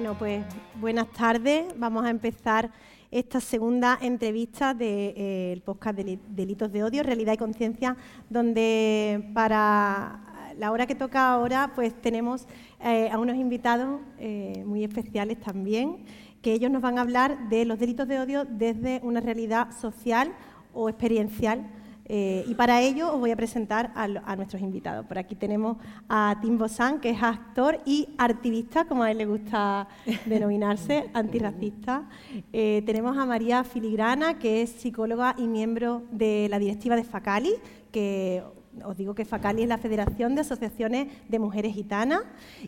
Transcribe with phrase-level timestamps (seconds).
[0.00, 0.46] Bueno, pues
[0.80, 1.74] buenas tardes.
[1.76, 2.70] Vamos a empezar
[3.10, 5.14] esta segunda entrevista del de,
[5.52, 7.98] eh, podcast de Delitos de Odio, Realidad y Conciencia,
[8.30, 12.46] donde para la hora que toca ahora, pues tenemos
[12.82, 15.98] eh, a unos invitados eh, muy especiales también,
[16.40, 20.32] que ellos nos van a hablar de los delitos de odio desde una realidad social
[20.72, 21.66] o experiencial
[22.12, 25.06] eh, y para ello os voy a presentar a, nuestros invitados.
[25.06, 25.76] Por aquí tenemos
[26.08, 29.86] a Tim Bosan, que es actor y activista, como a él le gusta
[30.26, 32.08] denominarse, antirracista.
[32.52, 37.52] Eh, tenemos a María Filigrana, que es psicóloga y miembro de la directiva de FACALI,
[37.92, 38.42] que
[38.84, 42.22] os digo que FACALI es la Federación de Asociaciones de Mujeres Gitanas.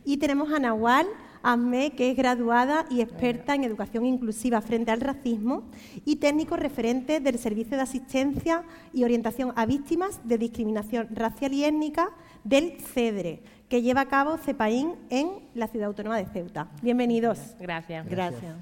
[0.05, 1.06] Y tenemos a Nahual
[1.42, 5.64] Azme, que es graduada y experta en educación inclusiva frente al racismo
[6.05, 11.64] y técnico referente del Servicio de Asistencia y Orientación a Víctimas de Discriminación Racial y
[11.64, 12.11] Étnica
[12.45, 16.69] del CEDRE, que lleva a cabo CEPAIN en la Ciudad Autónoma de Ceuta.
[16.83, 17.56] Bienvenidos.
[17.61, 18.08] Gracias.
[18.08, 18.56] Gracias.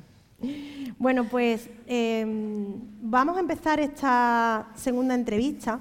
[0.99, 5.81] Bueno, pues em, vamos a empezar esta segunda entrevista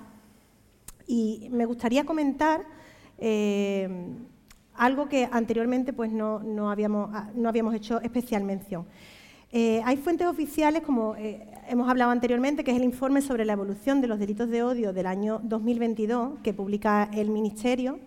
[1.09, 2.63] y me gustaría comentar
[3.17, 4.27] em,
[4.75, 8.85] algo que anteriormente pues, no, habíamos, ah, no habíamos hecho especial mención.
[9.51, 13.53] Eh, hay fuentes oficiales, como eh, hemos hablado anteriormente, que es el informe sobre la
[13.53, 17.99] evolución de los delitos de odio del año 2022, que publica el Ministerio,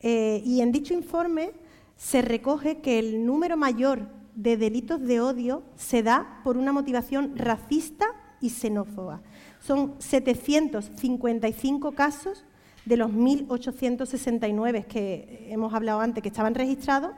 [0.00, 1.50] eh, y en dicho informe
[1.96, 4.06] se recoge que el número mayor
[4.36, 8.06] de delitos de odio se da por una motivación racista
[8.40, 9.22] y xenófoba.
[9.66, 12.44] Son 755 casos
[12.84, 17.12] de los 1.869 que hemos hablado antes que estaban registrados,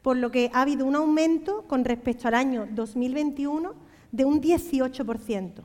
[0.00, 3.74] por lo que ha habido un aumento con respecto al año 2021
[4.12, 5.62] de un 18%.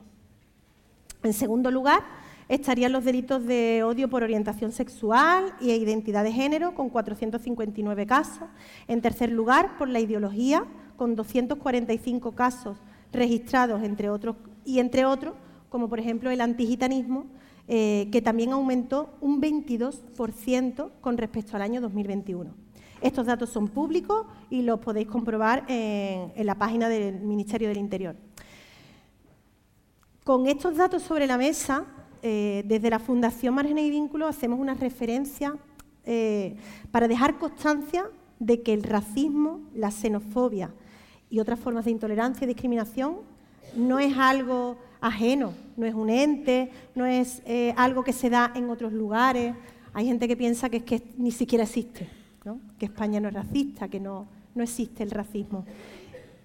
[1.23, 2.03] En segundo lugar,
[2.49, 8.49] estarían los delitos de odio por orientación sexual e identidad de género, con 459 casos.
[8.89, 10.65] En tercer lugar, por la ideología,
[10.97, 12.77] con 245 casos
[13.13, 14.35] registrados, entre otros,
[14.65, 15.33] y entre otros,
[15.75, 17.25] como por ejemplo el antigitanismo,
[17.67, 22.49] eh, que también aumentó un 22% con respecto al año 2021.
[23.01, 28.15] Estos datos son públicos y los podéis comprobar en, la página del Ministerio del Interior.
[30.23, 31.83] Con estos datos sobre la mesa,
[32.23, 35.57] eh, desde la Fundación Margen y Vínculos hacemos una referencia
[36.05, 36.55] eh,
[36.89, 38.05] para dejar constancia
[38.39, 40.71] de que el racismo, la xenofobia
[41.29, 43.17] y otras formas de intolerancia y discriminación
[43.75, 48.51] no es algo ajeno, no es un ente, no es eh, algo que se da
[48.55, 49.55] en otros lugares.
[49.93, 52.07] Hay gente que piensa que es que ni siquiera existe,
[52.77, 55.65] que España no es racista, que no, no existe el racismo.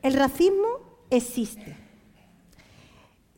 [0.02, 0.68] El racismo
[1.10, 1.76] existe.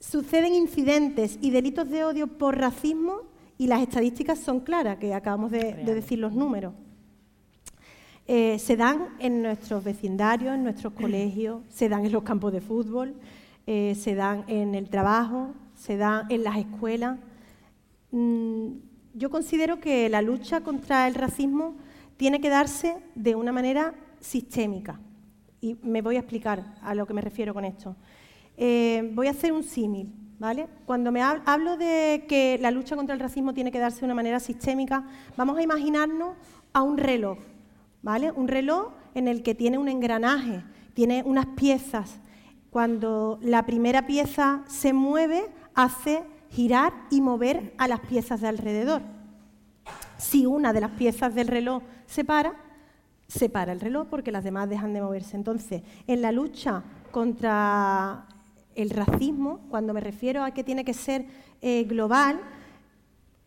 [0.01, 3.21] Suceden incidentes y delitos de odio por racismo
[3.59, 6.75] y las estadísticas son claras, que acabamos de, decir los números.
[8.27, 12.61] Eh, se dan en nuestros vecindarios, en nuestros colegios, se dan en los campos de
[12.61, 13.15] fútbol,
[13.67, 17.19] eh, se dan en el trabajo, se dan en las escuelas.
[18.11, 18.69] Mm,
[19.15, 21.77] yo considero que la lucha contra el racismo
[22.17, 25.01] tiene que darse de una manera sistémica.
[25.61, 27.95] Y me voy a explicar a lo que me refiero con esto.
[28.57, 30.69] Eh, voy a hacer un símil, ¿vale?
[30.87, 34.15] Cuando me hablo de que la lucha contra el racismo tiene que darse de una
[34.15, 35.05] manera sistémica,
[35.37, 36.37] vamos a imaginarnos
[36.73, 37.39] a un reloj,
[38.03, 38.33] ¿vale?
[38.33, 42.21] Un reloj en el que tiene un engranaje, tiene unas piezas,
[42.73, 49.03] cuando la primera pieza se mueve, hace girar y mover a las piezas de alrededor.
[50.17, 52.55] Si una de las piezas del reloj se para,
[53.29, 55.37] se para el reloj porque las demás dejan de moverse.
[55.37, 58.27] Entonces, en la lucha contra
[58.75, 61.27] el racismo, cuando me refiero a que tiene que ser
[61.61, 62.41] eh, global,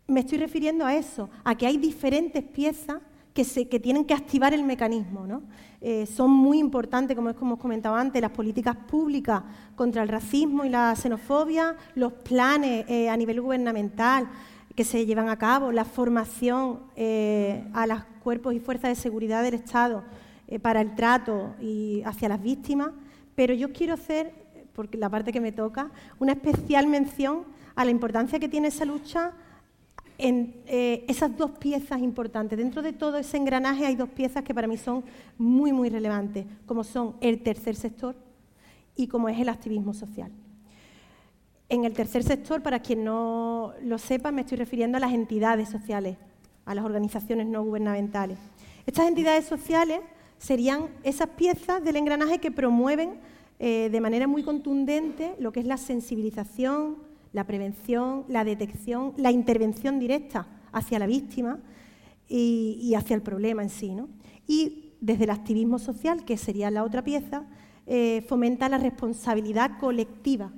[0.06, 3.01] me estoy refiriendo a eso, a que hay diferentes piezas
[3.36, 5.42] que, tienen que activar el mecanismo.
[5.82, 9.44] Eh, son muy importantes, como hemos comentado antes, las políticas públicas
[9.76, 14.30] contra el racismo y la xenofobia, los planes eh, a nivel gubernamental
[14.74, 19.44] que se llevan a cabo, la formación eh, a los cuerpos y fuerzas de seguridad
[19.44, 20.04] del Estado
[20.62, 22.92] para el trato y hacia las víctimas,
[23.36, 24.32] pero yo quiero hacer,
[24.74, 27.44] porque la parte que me toca, una especial mención
[27.76, 29.34] a la importancia que tiene esa lucha
[30.18, 32.58] en eh, esas dos piezas importantes.
[32.58, 35.04] Dentro de todo ese engranaje hay dos piezas que para mí son
[35.38, 38.16] muy, muy relevantes, como son el tercer sector
[38.96, 40.32] y como es el activismo social.
[41.68, 45.70] En el tercer sector, para quien no lo sepa, me estoy refiriendo a las entidades
[45.70, 46.18] sociales,
[46.66, 48.38] a las organizaciones no gubernamentales.
[48.86, 50.00] Estas entidades sociales
[50.38, 53.16] serían esas piezas del engranaje que promueven
[53.58, 56.98] eh, de manera muy contundente lo que es la sensibilización,
[57.36, 61.60] la prevención, la detección, la intervención directa hacia la víctima
[62.30, 63.94] y, hacia el problema en sí.
[64.48, 67.44] Y desde el activismo social, que sería la otra pieza,
[67.88, 70.50] eh, fomenta la responsabilidad colectiva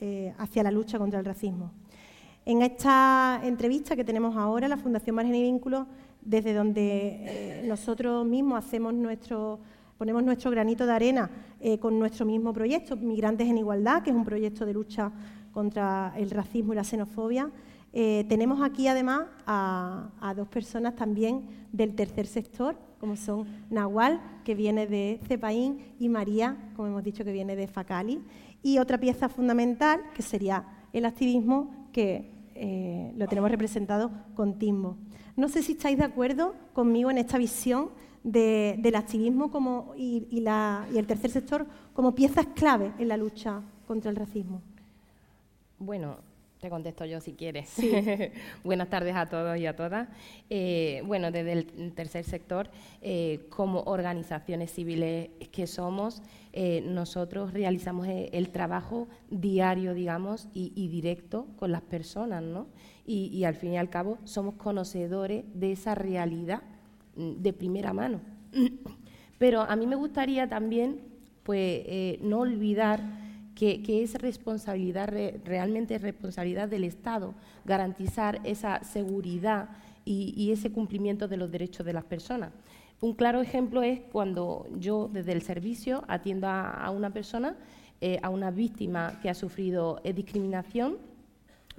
[0.00, 1.72] eh, hacia la lucha contra el racismo.
[2.46, 5.86] En esta entrevista que tenemos ahora, la Fundación Margen y Vínculos,
[6.22, 9.60] desde donde eh, nosotros mismos hacemos nuestro,
[9.98, 11.30] ponemos nuestro granito de arena
[11.80, 15.12] con nuestro mismo proyecto, Migrantes en Igualdad, que es un proyecto de lucha
[15.58, 17.50] contra el racismo y la xenofobia.
[17.92, 24.54] Eh, tenemos aquí además a, dos personas también del tercer sector, como son Nahual, que
[24.54, 28.20] viene de Cepaín, y María, como hemos dicho, que viene de Facali.
[28.62, 34.96] Y otra pieza fundamental, que sería el activismo, que eh, lo tenemos representado con Timbo.
[35.34, 37.90] No sé si estáis de acuerdo conmigo en esta visión
[38.22, 40.38] del activismo como, y, y
[40.96, 44.62] el tercer sector como piezas clave en la lucha contra el racismo.
[45.80, 46.16] Bueno,
[46.60, 47.76] te contesto yo si quieres.
[48.64, 50.08] Buenas tardes a todos y a todas.
[50.50, 52.68] Eh, bueno, desde el tercer sector,
[53.00, 56.20] eh, como organizaciones civiles que somos,
[56.52, 62.66] eh, nosotros realizamos el, trabajo diario, digamos, y, directo con las personas, ¿no?
[63.06, 66.62] Y, y, al fin y al cabo somos conocedores de esa realidad
[67.14, 68.20] mm, de primera mano.
[69.38, 71.02] Pero a mí me gustaría también,
[71.44, 73.27] pues, no olvidar
[73.58, 75.12] que, es responsabilidad,
[75.44, 77.34] realmente responsabilidad del Estado
[77.64, 79.70] garantizar esa seguridad
[80.04, 82.52] y, ese cumplimiento de los derechos de las personas.
[83.00, 87.56] Un claro ejemplo es cuando yo desde el servicio atiendo a, una persona,
[88.00, 90.96] eh, a una víctima que ha sufrido eh, discriminación.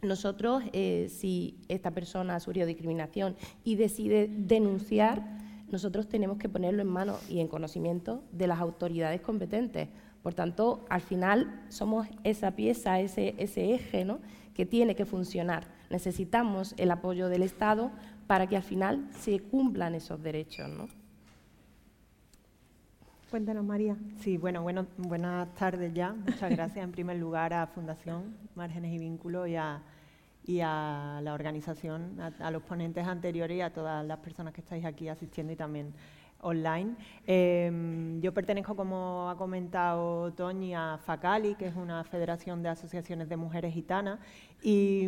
[0.01, 5.23] Nosotros, eh, si esta persona ha sufrido discriminación y decide denunciar,
[5.71, 9.87] nosotros tenemos que ponerlo en manos y en conocimiento de las autoridades competentes
[10.21, 14.19] por tanto, al final somos esa pieza, ese, ese eje ¿no?
[14.53, 15.65] que tiene que funcionar.
[15.89, 17.91] Necesitamos el apoyo del Estado
[18.27, 20.69] para que al final se cumplan esos derechos.
[20.69, 20.87] ¿no?
[23.29, 23.95] Cuéntanos, María.
[24.19, 26.13] Sí, bueno, bueno, buenas tardes ya.
[26.13, 29.81] Muchas gracias en primer lugar a Fundación Márgenes y Vínculos y a,
[30.45, 34.61] y a la organización, a, a, los ponentes anteriores y a todas las personas que
[34.61, 35.93] estáis aquí asistiendo y también
[36.41, 36.95] online.
[37.25, 43.29] Em, yo pertenezco, como ha comentado Toñi, a FACALI, que es una federación de asociaciones
[43.29, 44.19] de mujeres gitanas,
[44.61, 45.07] y,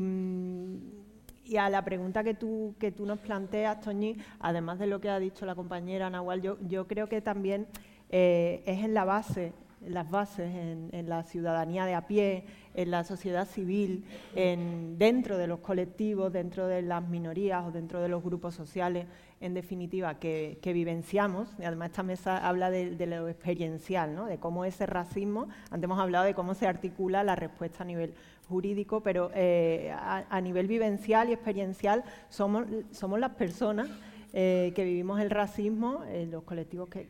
[1.57, 5.19] a la pregunta que tú, que tú nos planteas, Toñi, además de lo que ha
[5.19, 7.68] dicho la compañera Nahual, yo, yo creo que también
[8.10, 9.54] eh, es en la base
[9.88, 14.06] las bases, en, la ciudadanía de a pie, en la sociedad civil,
[14.36, 19.07] en, dentro de los colectivos, dentro de las minorías o dentro de los grupos sociales,
[19.39, 21.50] en definitiva, que, vivenciamos.
[21.60, 24.26] Y además esta mesa habla de, lo experiencial, ¿no?
[24.26, 28.14] de cómo ese racismo, antes hemos hablado de cómo se articula la respuesta a nivel
[28.47, 33.90] jurídico, pero eh, a, nivel vivencial y experiencial somos, somos las personas
[34.33, 37.07] eh, que vivimos el racismo, eh, los colectivos que,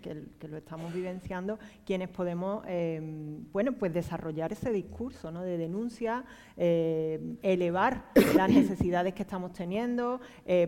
[0.47, 6.25] lo estamos vivenciando, quienes podemos em, bueno, pues desarrollar ese discurso de denuncia,
[6.57, 10.19] eh, elevar las necesidades que estamos teniendo,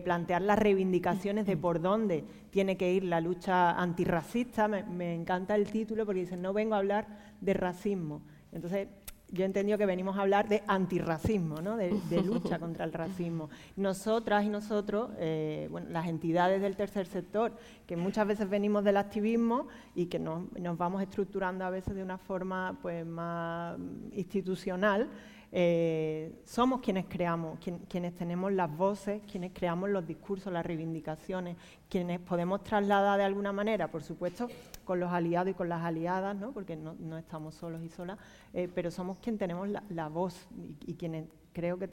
[0.04, 4.68] plantear las reivindicaciones de por dónde tiene que ir la lucha antirracista.
[4.68, 7.08] Me, me encanta el título porque dice, no vengo a hablar
[7.40, 8.22] de racismo.
[8.52, 8.86] Entonces,
[9.34, 11.76] yo he entendido que venimos a hablar de antirracismo, ¿no?
[11.76, 11.90] de,
[12.24, 13.50] lucha contra el racismo.
[13.76, 17.52] Nosotras y nosotros, eh, bueno, las entidades del tercer sector,
[17.86, 22.02] que muchas veces venimos del activismo y que nos, nos vamos estructurando a veces de
[22.02, 23.76] una forma pues, más
[24.12, 25.10] institucional,
[25.56, 31.56] eh, somos quienes creamos, quienes tenemos las voces, quienes creamos los discursos, las reivindicaciones,
[31.88, 34.48] quienes podemos trasladar de alguna manera, por supuesto,
[34.84, 36.50] con los aliados y con las aliadas, ¿no?
[36.50, 38.18] porque no, estamos solos y solas,
[38.52, 40.48] eh, pero somos quienes tenemos la, voz
[40.86, 41.88] y, quienes creo que,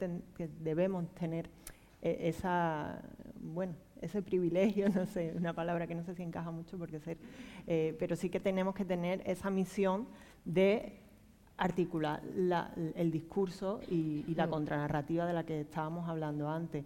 [0.58, 1.48] debemos tener
[2.02, 3.00] eh, esa,
[3.40, 7.16] bueno, ese privilegio, no sé, una palabra que no sé si encaja mucho porque ser,
[7.64, 10.08] pero sí que tenemos que tener esa misión
[10.44, 11.01] de
[11.62, 12.20] articular
[12.96, 14.50] el discurso y, la mm.
[14.50, 16.84] contranarrativa de la que estábamos hablando antes.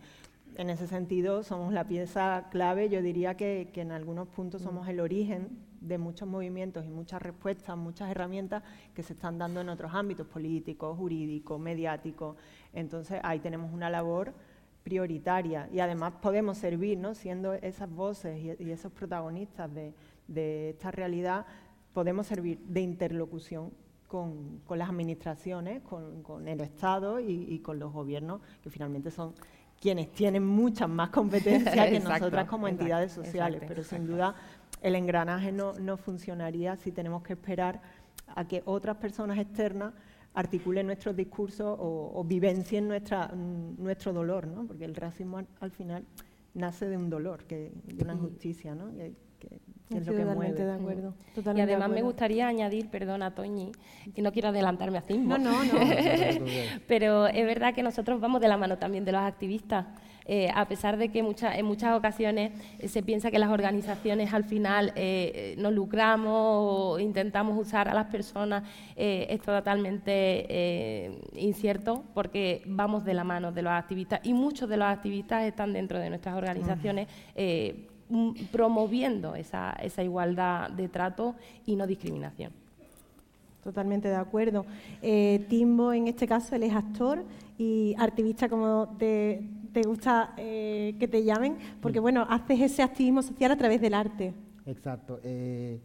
[0.56, 4.64] En ese sentido, somos la pieza clave, yo diría que, en algunos puntos mm.
[4.64, 5.48] somos el origen
[5.80, 10.26] de muchos movimientos y muchas respuestas, muchas herramientas que se están dando en otros ámbitos
[10.26, 12.36] políticos, jurídicos, mediáticos.
[12.74, 14.34] Entonces, ahí tenemos una labor
[14.82, 17.14] prioritaria y además podemos servir, ¿no?
[17.14, 21.46] siendo esas voces y, esos protagonistas de, esta realidad,
[21.94, 23.72] podemos servir de interlocución
[24.06, 29.34] con, las administraciones, con, el Estado y, con los gobiernos, que finalmente son
[29.80, 34.34] quienes tienen muchas más competencias que nosotras como entidades sociales, pero sin duda
[34.82, 37.80] el engranaje no, no funcionaría si tenemos que esperar
[38.34, 39.92] a que otras personas externas
[40.34, 44.66] articulen nuestros discursos o, vivencien nuestra, nuestro dolor, ¿no?
[44.66, 46.04] porque el racismo al, final
[46.52, 48.92] nace de un dolor, que, de una injusticia, ¿no?
[49.90, 50.52] Es lo que mueve.
[50.52, 51.14] de acuerdo.
[51.54, 53.72] y además me gustaría añadir, perdona Toñi,
[54.14, 55.38] que no quiero adelantarme a Cismo.
[55.38, 55.78] No, no, no.
[56.88, 59.86] Pero es verdad que nosotros vamos de la mano también de los activistas.
[60.28, 62.50] Eh, a pesar de que en muchas ocasiones
[62.80, 67.94] eh, se piensa que las organizaciones al final eh, nos lucramos o intentamos usar a
[67.94, 68.64] las personas,
[68.96, 74.88] es totalmente incierto porque vamos de la mano de los activistas y muchos de los
[74.88, 77.06] activistas están dentro de nuestras organizaciones.
[78.52, 81.34] Promoviendo esa, esa igualdad de trato
[81.64, 82.52] y no discriminación.
[83.62, 84.64] Totalmente de acuerdo.
[85.48, 87.24] Timbo, en este caso, él es actor
[87.58, 89.42] y activista, como te,
[89.76, 93.92] te gusta eh, que te llamen, porque bueno, haces ese activismo social a través del
[93.92, 94.32] arte.
[94.64, 95.20] Exacto.
[95.22, 95.80] Eh,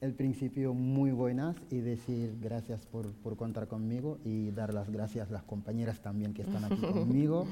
[0.00, 5.28] el principio muy buenas y decir gracias por, por, contar conmigo y dar las gracias
[5.28, 7.46] a las compañeras también que están aquí conmigo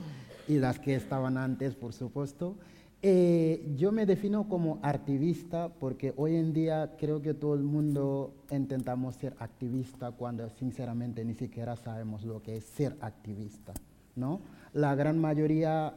[0.49, 2.57] y las que estaban antes, por supuesto.
[3.03, 8.35] Eh, yo me defino como activista porque hoy en día creo que todo el mundo
[8.51, 13.75] intentamos ser activista cuando sinceramente ni siquiera sabemos lo que es ser activista,
[14.17, 14.41] ¿no?
[14.77, 15.95] la gran mayoría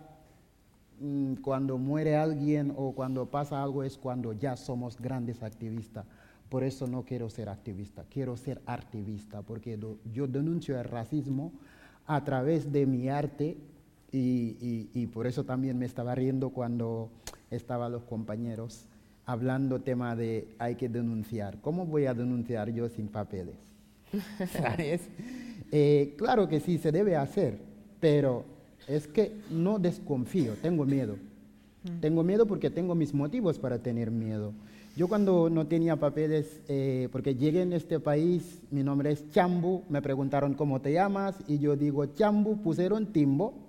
[1.02, 6.06] mm, cuando muere alguien o cuando pasa algo es cuando ya somos grandes activistas.
[6.48, 9.78] Por eso no quiero ser activista, quiero ser activista, porque
[10.14, 11.52] yo denuncio el racismo
[12.08, 13.58] a través de mi arte
[14.12, 17.10] y, por eso también me estaba riendo cuando
[17.52, 18.86] estaban los compañeros
[19.26, 21.60] hablando tema de hay que denunciar.
[21.62, 23.56] ¿Cómo voy a denunciar yo sin papeles?
[24.52, 25.02] ¿Sabes?
[25.72, 27.60] Eh, claro que sí, se debe hacer,
[28.00, 28.44] pero
[28.88, 31.18] es que no desconfío, tengo miedo.
[31.84, 32.00] Mm.
[32.00, 34.54] Tengo miedo porque tengo mis motivos para tener miedo.
[34.96, 39.84] Yo cuando no tenía papeles, eh, porque llegué en este país, mi nombre es Chambu,
[39.90, 43.69] me preguntaron cómo te llamas y yo digo Chambu, pusieron Timbo.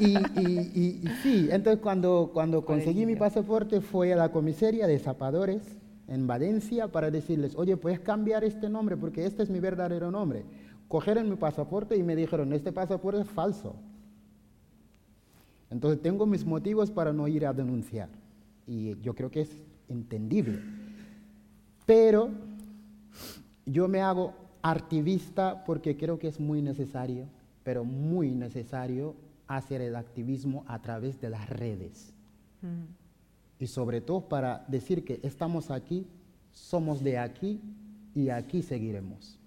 [0.00, 5.62] Y, sí, entonces cuando, cuando conseguí mi pasaporte fue a la comisaría de zapadores
[6.08, 8.96] en Valencia para decirles, oye, ¿puedes cambiar este nombre?
[8.96, 10.44] Porque este es mi verdadero nombre
[10.88, 13.74] cogieron mi pasaporte y me dijeron, este pasaporte es falso.
[15.70, 18.08] Entonces tengo mis motivos para no ir a denunciar.
[18.66, 20.60] Y yo creo que es entendible.
[21.84, 22.30] Pero
[23.64, 27.26] yo me hago activista porque creo que es muy necesario,
[27.66, 29.16] pero muy necesario
[29.48, 32.14] hacer el activismo a través de las redes.
[32.62, 32.84] Mm.
[33.58, 36.06] Y sobre todo para decir que estamos aquí,
[36.52, 37.60] somos de aquí
[38.14, 39.40] y aquí seguiremos.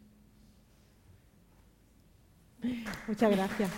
[3.08, 3.72] Muchas gracias.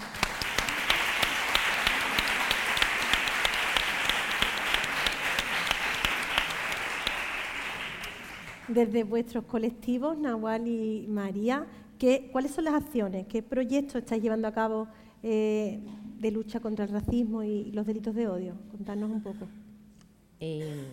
[8.67, 11.67] Desde vuestros colectivos, Nahual y María,
[12.01, 13.27] ¿qué, ¿cuáles son las acciones?
[13.27, 14.87] ¿Qué proyectos estáis llevando a cabo
[15.21, 15.79] eh,
[16.17, 18.55] de lucha contra el racismo y los delitos de odio?
[18.71, 19.47] Contarnos un poco.
[20.39, 20.87] Eh,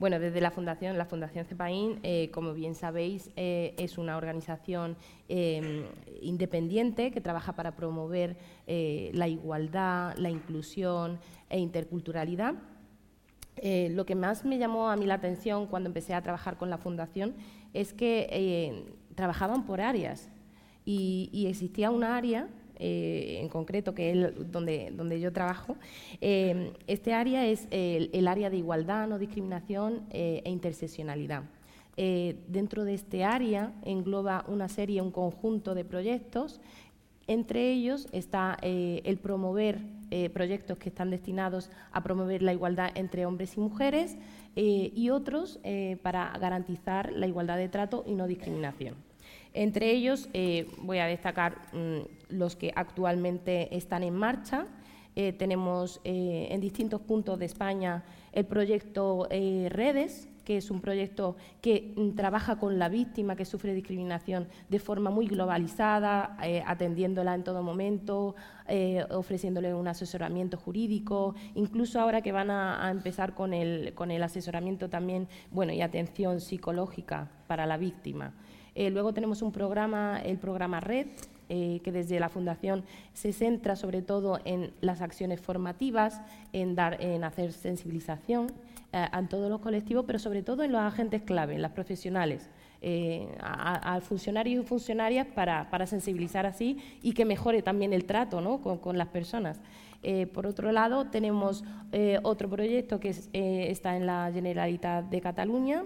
[0.00, 4.96] bueno, desde la Fundación, la Fundación CEPAIN, eh, como bien sabéis, eh, es una organización
[5.28, 5.84] em,
[6.20, 12.54] independiente que trabaja para promover la igualdad, la inclusión e interculturalidad.
[13.62, 16.78] lo que más me llamó a mí la atención cuando empecé a trabajar con la
[16.78, 17.34] Fundación
[17.72, 20.28] es que trabajaban por áreas
[21.32, 22.48] y existía una área
[22.82, 25.76] eh, en concreto, que es donde, donde yo trabajo,
[26.22, 31.42] eh, este área es el, área de igualdad, no discriminación eh, e interseccionalidad.
[32.48, 36.62] dentro de este área engloba una serie, un conjunto de proyectos.
[37.26, 39.78] Entre ellos está el promover
[40.32, 44.16] proyectos que están destinados a promover la igualdad entre hombres y mujeres
[44.54, 45.60] y otros
[46.02, 49.09] para garantizar la igualdad de trato y no discriminación.
[49.52, 54.66] Entre ellos eh, voy a destacar mm, los que actualmente están en marcha.
[55.16, 61.36] Eh, tenemos eh, en distintos puntos de España el proyecto Redes, que es un proyecto
[61.60, 67.42] que mm, trabaja con la víctima que sufre discriminación de forma muy globalizada, atendiéndola en
[67.42, 68.36] todo momento,
[69.10, 74.22] ofreciéndole un asesoramiento jurídico, incluso ahora que van a, a, empezar con el, con el
[74.22, 78.32] asesoramiento también, bueno, y atención psicológica para la víctima.
[78.74, 81.08] Eh, luego tenemos un programa, el programa Red,
[81.48, 86.20] que desde la Fundación se centra sobre todo en las acciones formativas,
[86.52, 88.52] en, dar, en hacer sensibilización
[88.92, 92.48] a todos los colectivos, pero sobre todo en los agentes clave, en las profesionales.
[93.40, 98.60] a, funcionarios y funcionarias para, sensibilizar así y que mejore también el trato ¿no?
[98.60, 99.60] con, las personas.
[100.32, 101.64] por otro lado, tenemos
[102.22, 105.82] otro proyecto que está en la Generalitat de Cataluña,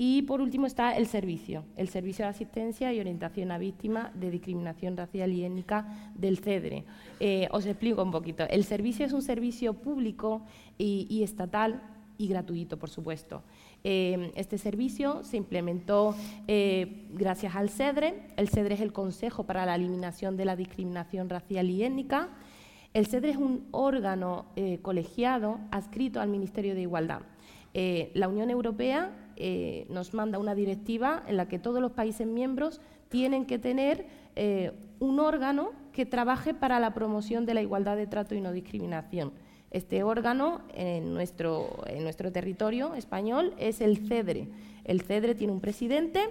[0.00, 4.30] y por último está el servicio, el servicio de asistencia y orientación a víctimas de
[4.30, 6.84] discriminación racial y étnica del CEDRE.
[7.18, 8.44] Eh, os explico un poquito.
[8.48, 10.42] El servicio es un servicio público
[10.78, 11.82] y, estatal
[12.16, 13.42] y gratuito, por supuesto.
[13.82, 16.14] Eh, este servicio se implementó
[16.46, 18.22] eh, gracias al CEDRE.
[18.36, 22.28] El CEDRE es el Consejo para la Eliminación de la Discriminación Racial y Étnica.
[22.94, 24.46] El CEDRE es un órgano
[24.80, 27.22] colegiado adscrito al Ministerio de Igualdad.
[27.74, 32.80] la Unión Europea eh, nos manda una directiva en la que todos los países miembros
[33.08, 34.04] tienen que tener
[34.34, 38.50] eh, un órgano que trabaje para la promoción de la igualdad de trato y no
[38.50, 39.30] discriminación.
[39.70, 44.48] Este órgano en nuestro, en nuestro territorio español es el CEDRE.
[44.82, 46.30] El CEDRE tiene un presidente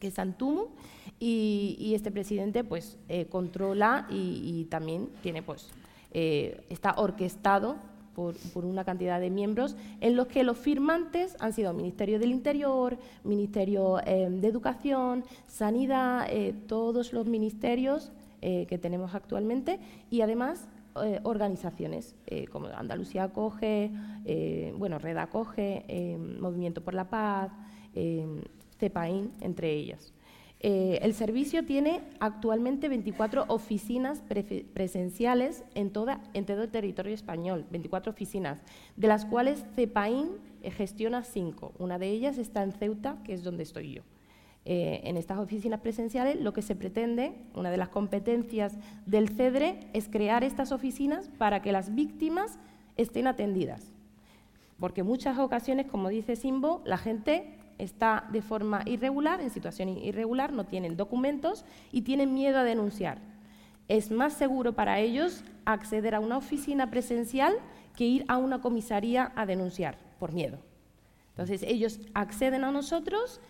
[0.00, 0.66] que es Antumu
[1.20, 5.70] y, este presidente pues eh, controla y, también tiene pues
[6.10, 7.76] está orquestado
[8.52, 12.98] por, una cantidad de miembros, en los que los firmantes han sido Ministerio del Interior,
[13.22, 18.10] Ministerio eh, de Educación, Sanidad, eh, todos los ministerios
[18.42, 19.78] eh, que tenemos actualmente
[20.10, 20.68] y además
[21.22, 22.16] organizaciones
[22.50, 23.92] como Andalucía Acoge,
[24.76, 27.52] bueno, Red Acoge, Movimiento por la Paz,
[28.80, 30.12] CEPAIN, entre ellas.
[30.60, 34.22] Eh, el servicio tiene actualmente 24 oficinas
[34.74, 38.60] presenciales en, todo el territorio español, 24 oficinas,
[38.96, 40.30] de las cuales CEPAIN
[40.62, 41.72] eh, gestiona cinco.
[41.78, 44.02] Una de ellas está en Ceuta, que es donde estoy yo.
[44.64, 49.78] Eh, en estas oficinas presenciales lo que se pretende, una de las competencias del CEDRE,
[49.92, 52.58] es crear estas oficinas para que las víctimas
[52.96, 53.92] estén atendidas.
[54.80, 60.52] Porque muchas ocasiones, como dice Simbo, la gente está de forma irregular, en situación irregular,
[60.52, 63.18] no tienen documentos y tienen miedo a denunciar.
[63.86, 67.54] Es más seguro para ellos acceder a una oficina presencial
[67.96, 70.58] que ir a una comisaría a denunciar por miedo.
[71.30, 73.40] Entonces ellos acceden a nosotros,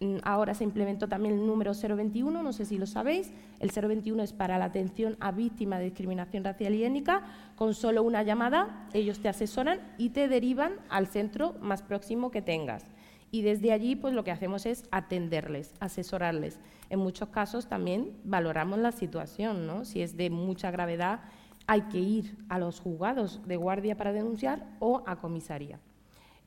[0.00, 4.22] mm, ahora se implementó también el número 021, no sé si lo sabéis, el 021
[4.22, 7.22] es para la atención a víctimas de discriminación racial y étnica,
[7.56, 12.42] con solo una llamada ellos te asesoran y te derivan al centro más próximo que
[12.42, 12.84] tengas
[13.30, 16.58] y desde allí pues lo que hacemos es atenderles, asesorarles.
[16.90, 19.84] En muchos casos también valoramos la situación, ¿no?
[19.84, 21.20] Si es de mucha gravedad,
[21.66, 25.78] hay que ir a los juzgados de guardia para denunciar o a comisaría.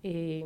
[0.03, 0.45] Eh,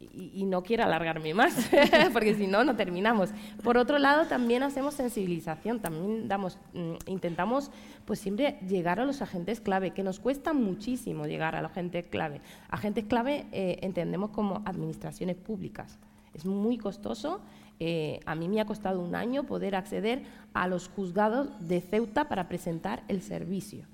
[0.00, 1.70] y, no quiero alargarme más,
[2.12, 3.30] porque si no, no terminamos.
[3.62, 7.70] Por otro lado, también hacemos sensibilización, también damos, mm, intentamos
[8.06, 12.06] pues siempre llegar a los agentes clave, que nos cuesta muchísimo llegar a los agentes
[12.06, 12.40] clave.
[12.70, 15.98] Agentes clave eh, entendemos como administraciones públicas.
[16.32, 17.40] Es muy costoso.
[17.78, 20.22] Eh, a mí me ha costado un año poder acceder
[20.54, 23.84] a los juzgados de Ceuta para presentar el servicio.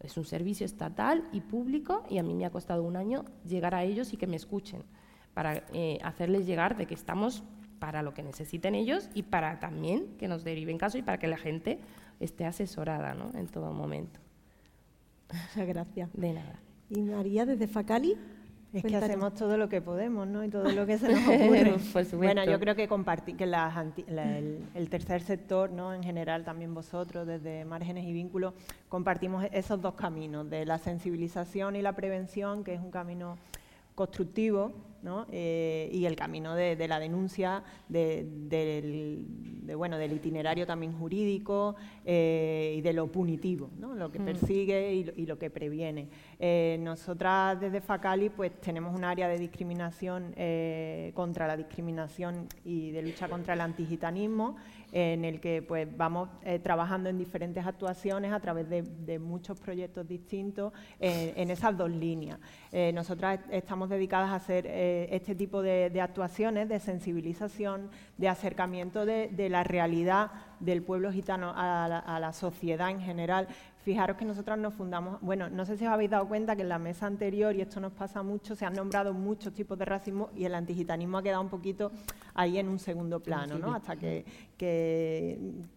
[0.00, 3.74] Es un servicio estatal y público y a mí me ha costado un año llegar
[3.74, 4.82] a ellos y que me escuchen
[5.34, 7.42] para eh, hacerles llegar de que estamos
[7.78, 11.26] para lo que necesiten ellos y para también que nos deriven caso y para que
[11.26, 11.78] la gente
[12.20, 13.30] esté asesorada ¿no?
[13.34, 14.20] en todo momento.
[15.32, 16.10] Muchas gracias.
[16.12, 16.58] De nada.
[16.88, 18.16] Y María, desde Facali.
[18.72, 20.42] Es que hacemos todo lo que podemos, ¿no?
[20.42, 21.76] Y todo lo que se nos ocurre.
[22.16, 25.94] bueno, yo creo que compartir que el, tercer sector, ¿no?
[25.94, 28.52] En general, también vosotros, desde márgenes y vínculos,
[28.88, 33.36] compartimos esos dos caminos, de la sensibilización y la prevención, que es un camino
[33.94, 34.72] constructivo
[35.30, 39.26] eh, y el camino de, la denuncia del,
[39.76, 44.24] bueno, del itinerario también jurídico eh, y de lo punitivo, lo que mm.
[44.24, 46.08] persigue y lo, que previene.
[46.38, 50.34] Eh, nosotras desde Facali pues tenemos un área de discriminación
[51.12, 54.56] contra la discriminación y de lucha contra el antigitanismo
[54.96, 56.28] en el que pues vamos
[56.62, 62.38] trabajando en diferentes actuaciones a través de, muchos proyectos distintos en esas dos líneas.
[62.92, 69.64] nosotras estamos dedicadas a hacer este tipo de, actuaciones de sensibilización, de acercamiento de, la
[69.64, 70.30] realidad
[70.60, 71.88] del pueblo gitano a
[72.20, 73.48] la, sociedad en general
[73.84, 76.70] Fijaros que nosotros nos fundamos, bueno, no sé si os habéis dado cuenta que en
[76.70, 80.30] la mesa anterior, y esto nos pasa mucho, se han nombrado muchos tipos de racismo
[80.34, 81.92] y el antigitanismo ha quedado un poquito
[82.32, 83.74] ahí en un segundo plano, ¿no?
[83.74, 84.24] Hasta que,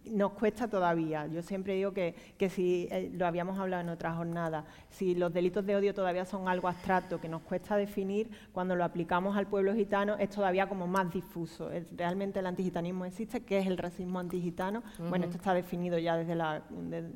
[0.06, 1.26] nos cuesta todavía.
[1.26, 2.14] Yo siempre digo que,
[2.48, 6.48] si, eh, lo habíamos hablado en otras jornadas, si los delitos de odio todavía son
[6.48, 10.86] algo abstracto que nos cuesta definir, cuando lo aplicamos al pueblo gitano es todavía como
[10.86, 11.68] más difuso.
[11.94, 14.82] realmente el antigitanismo existe, ¿qué es el racismo antigitano?
[15.10, 16.62] Bueno, esto está definido ya desde la...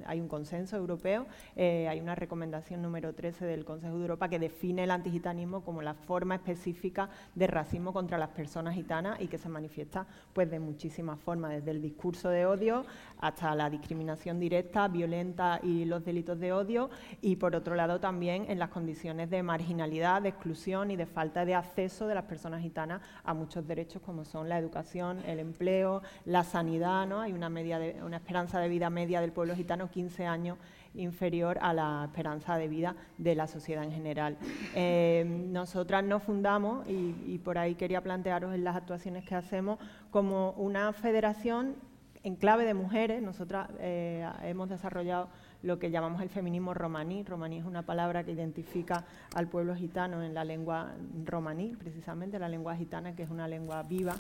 [0.05, 4.39] hay un consenso europeo, eh, hay una recomendación número 13 del Consejo de Europa que
[4.39, 9.39] define el antigitanismo como la forma específica de racismo contra las personas gitanas y que
[9.39, 12.85] se manifiesta pues de muchísimas formas, desde el discurso de odio
[13.23, 18.45] hasta la discriminación directa, violenta y los delitos de odio y por otro lado también
[18.49, 22.61] en las condiciones de marginalidad, de exclusión y de falta de acceso de las personas
[22.61, 27.21] gitanas a muchos derechos como son la educación, el empleo, la sanidad, ¿no?
[27.21, 30.59] Hay una media una esperanza de vida media del pueblo gitano 15 años
[30.95, 34.37] inferior a la esperanza de vida de la sociedad en general.
[34.75, 39.79] Eh, nosotras nos fundamos, y, por ahí quería plantearos en las actuaciones que hacemos,
[40.11, 41.77] como una federación
[42.25, 43.23] en clave de mujeres.
[43.23, 45.29] Nosotras eh, hemos desarrollado
[45.63, 47.23] lo que llamamos el feminismo romaní.
[47.23, 49.05] Romaní es una palabra que identifica
[49.35, 50.93] al pueblo gitano en la lengua
[51.25, 54.15] romaní, precisamente la lengua gitana, que es una lengua viva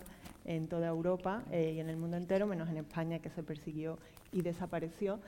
[0.44, 3.98] en toda Europa eh, y en el mundo entero, menos en España, que se persiguió
[4.32, 5.20] y desapareció.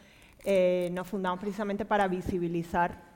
[0.45, 3.15] Eh, nos fundamos precisamente para visibilizar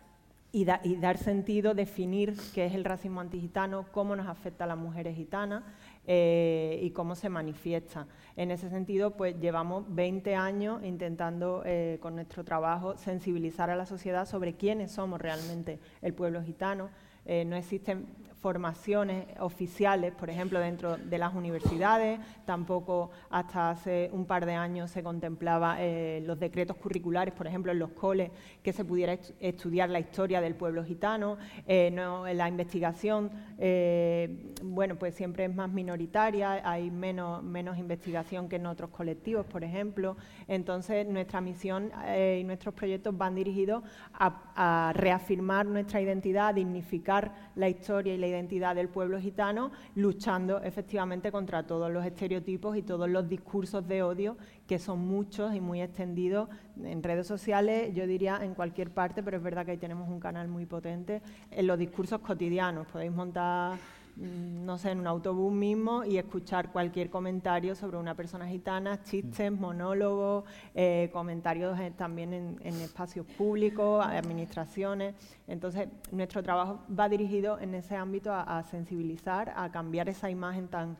[0.50, 5.14] y, dar sentido, definir qué es el racismo antigitano, cómo nos afecta a las mujeres
[5.14, 5.62] gitanas
[6.10, 8.08] eh, y cómo se manifiesta.
[8.34, 13.86] En ese sentido, pues llevamos 20 años intentando eh, con nuestro trabajo sensibilizar a la
[13.86, 16.90] sociedad sobre quiénes somos realmente el pueblo gitano.
[17.26, 18.06] no existen
[18.40, 22.20] formaciones oficiales, por ejemplo, dentro de las universidades.
[22.44, 27.72] Tampoco hasta hace un par de años se contemplaba eh, los decretos curriculares, por ejemplo,
[27.72, 28.30] en los coles,
[28.62, 31.36] que se pudiera estudiar la historia del pueblo gitano.
[31.66, 31.90] Eh,
[32.34, 38.66] la investigación, eh, bueno, pues siempre es más minoritaria, hay menos, menos investigación que en
[38.66, 40.16] otros colectivos, por ejemplo.
[40.46, 41.90] Entonces, nuestra misión
[42.38, 48.18] y nuestros proyectos van dirigidos a, a reafirmar nuestra identidad, a dignificar la historia y
[48.18, 53.86] la identidad del pueblo gitano, luchando efectivamente contra todos los estereotipos y todos los discursos
[53.88, 54.36] de odio,
[54.66, 56.48] que son muchos y muy extendidos
[56.82, 60.20] en redes sociales, yo diría en cualquier parte, pero es verdad que ahí tenemos un
[60.20, 62.86] canal muy potente, en los discursos cotidianos.
[62.86, 63.78] Podéis montar
[64.18, 69.52] no sé, en un autobús mismo y escuchar cualquier comentario sobre una persona gitana, chistes,
[69.52, 75.14] monólogos, eh, comentarios eh, también en, espacios públicos, administraciones.
[75.46, 80.96] Entonces, nuestro trabajo va dirigido en ese ámbito a sensibilizar, a cambiar esa imagen tan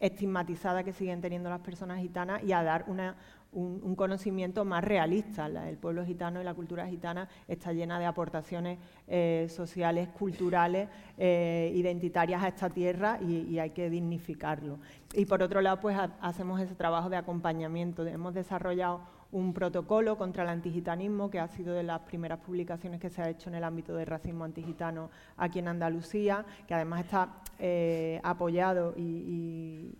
[0.00, 3.16] estigmatizada que siguen teniendo las personas gitanas y a dar una,
[3.52, 5.46] un, conocimiento más realista.
[5.46, 11.72] el pueblo gitano y la cultura gitana está llena de aportaciones eh, sociales, culturales, eh,
[11.74, 14.78] identitarias a esta tierra y, hay que dignificarlo.
[15.14, 18.06] Y por otro lado, pues hacemos ese trabajo de acompañamiento.
[18.06, 23.10] Hemos desarrollado un protocolo contra el antigitanismo, que ha sido de las primeras publicaciones que
[23.10, 27.42] se ha hecho en el ámbito del racismo antigitano aquí en Andalucía, que además está
[27.58, 29.92] eh, apoyado y,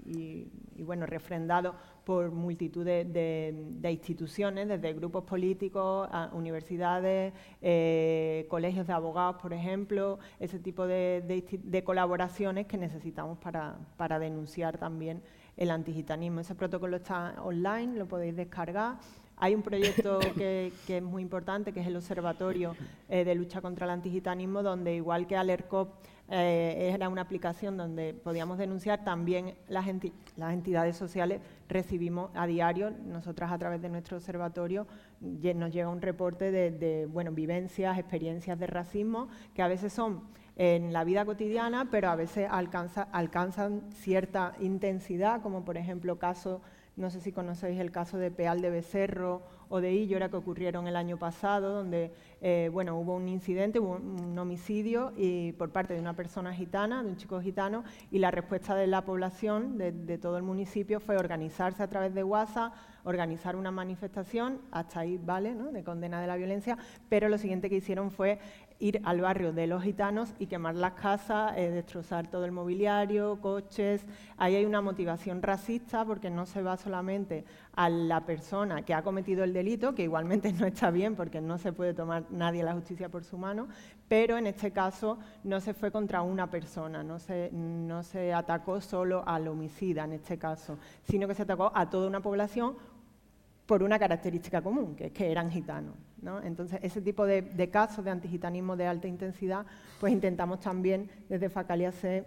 [0.79, 9.53] bueno, refrendado por multitud de, instituciones, desde grupos políticos, universidades, eh, colegios de abogados, por
[9.53, 15.23] ejemplo, ese tipo de, colaboraciones que necesitamos para denunciar también
[15.59, 16.41] el antigitanismo.
[16.41, 18.97] Ese protocolo está online, lo podéis descargar.
[19.37, 22.75] Hay un proyecto que, es muy importante, que es el Observatorio
[23.09, 25.91] eh, de Lucha contra el Antigitanismo, donde igual que Alercop
[26.31, 29.87] eh, era una aplicación donde podíamos denunciar, también las,
[30.37, 34.87] las, entidades sociales recibimos a diario, nosotras a través de nuestro observatorio,
[35.21, 40.23] nos llega un reporte de, de bueno, vivencias, experiencias de racismo, que a veces son
[40.59, 46.61] en la vida cotidiana, pero a veces alcanza, alcanzan cierta intensidad, como por ejemplo casos,
[46.97, 50.89] no sé si conocéis el caso de Peal de Becerro o de Illora que ocurrieron
[50.89, 55.95] el año pasado, donde eh, bueno, hubo un incidente, hubo un, homicidio y por parte
[55.95, 59.93] de una persona gitana, de un chico gitano, y la respuesta de la población, de,
[59.93, 62.73] de todo el municipio, fue organizarse a través de WhatsApp,
[63.05, 65.73] organizar una manifestación, hasta ahí vale, ¿no?
[65.73, 66.77] de condena de la violencia,
[67.09, 68.39] pero lo siguiente que hicieron fue
[68.81, 73.41] ir al barrio de los gitanos y quemar las casas, eh, destrozar todo el mobiliario,
[73.41, 74.05] coches.
[74.37, 79.03] Ahí hay una motivación racista porque no se va solamente a la persona que ha
[79.03, 82.75] cometido el delito, que igualmente no está bien porque no se puede tomar nadie la
[82.75, 83.69] justicia por su mano,
[84.07, 88.81] pero en este caso no se fue contra una persona, no se, no se atacó
[88.81, 92.77] solo al homicida en este caso, sino que se atacó a toda una población
[93.67, 95.95] por una característica común, que es que eran gitanos.
[96.43, 99.67] Entonces, ese tipo de, casos de antigitanismo de alta intensidad,
[100.01, 102.27] pues intentamos también desde Facalia hacer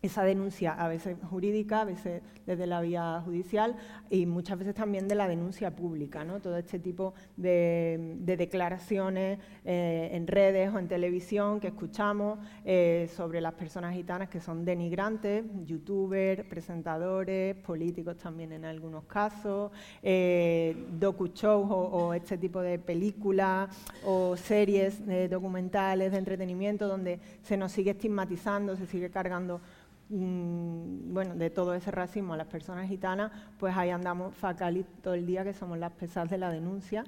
[0.00, 3.76] esa denuncia, a veces jurídica, a veces desde la vía judicial
[4.10, 6.40] y muchas veces también de la denuncia pública, ¿no?
[6.40, 13.40] todo este tipo de, declaraciones eh, en redes o en televisión que escuchamos eh, sobre
[13.40, 21.66] las personas gitanas que son denigrantes, youtubers, presentadores, políticos también en algunos casos, eh, docu-shows
[21.68, 23.68] o, este tipo de películas
[24.04, 29.60] o series documentales de entretenimiento donde se nos sigue estigmatizando, se sigue cargando
[30.10, 35.26] Bueno, de todo ese racismo a las personas gitanas, pues ahí andamos facalis todo el
[35.26, 37.04] día, que somos las pesadas de la denuncia,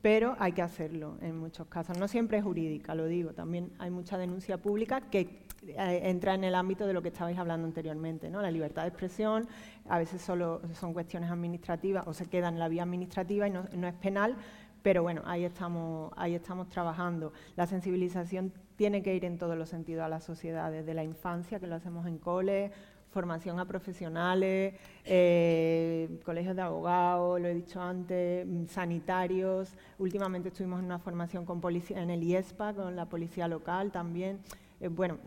[0.00, 1.98] pero hay que hacerlo en muchos casos.
[1.98, 6.44] No siempre es jurídica, lo digo, también hay mucha denuncia pública que eh, entra en
[6.44, 8.40] el ámbito de lo que estabais hablando anteriormente, ¿no?
[8.40, 9.48] La libertad de expresión,
[9.88, 13.64] a veces solo son cuestiones administrativas o se queda en la vía administrativa y no,
[13.74, 14.36] no es penal,
[14.82, 17.32] pero bueno, ahí estamos, ahí estamos trabajando.
[17.56, 21.60] La sensibilización tiene que ir en todos los sentidos a la sociedad, desde la infancia,
[21.60, 22.72] que lo hacemos en cole,
[23.10, 29.72] formación a profesionales, eh, colegios de abogados, lo he dicho antes, mm, sanitarios.
[29.98, 34.40] Últimamente estuvimos en una formación con policía, en el IESPA, con la policía local también.
[34.80, 35.18] Eh, bueno,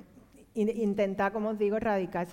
[0.57, 2.27] intentar, como os digo, erradicar,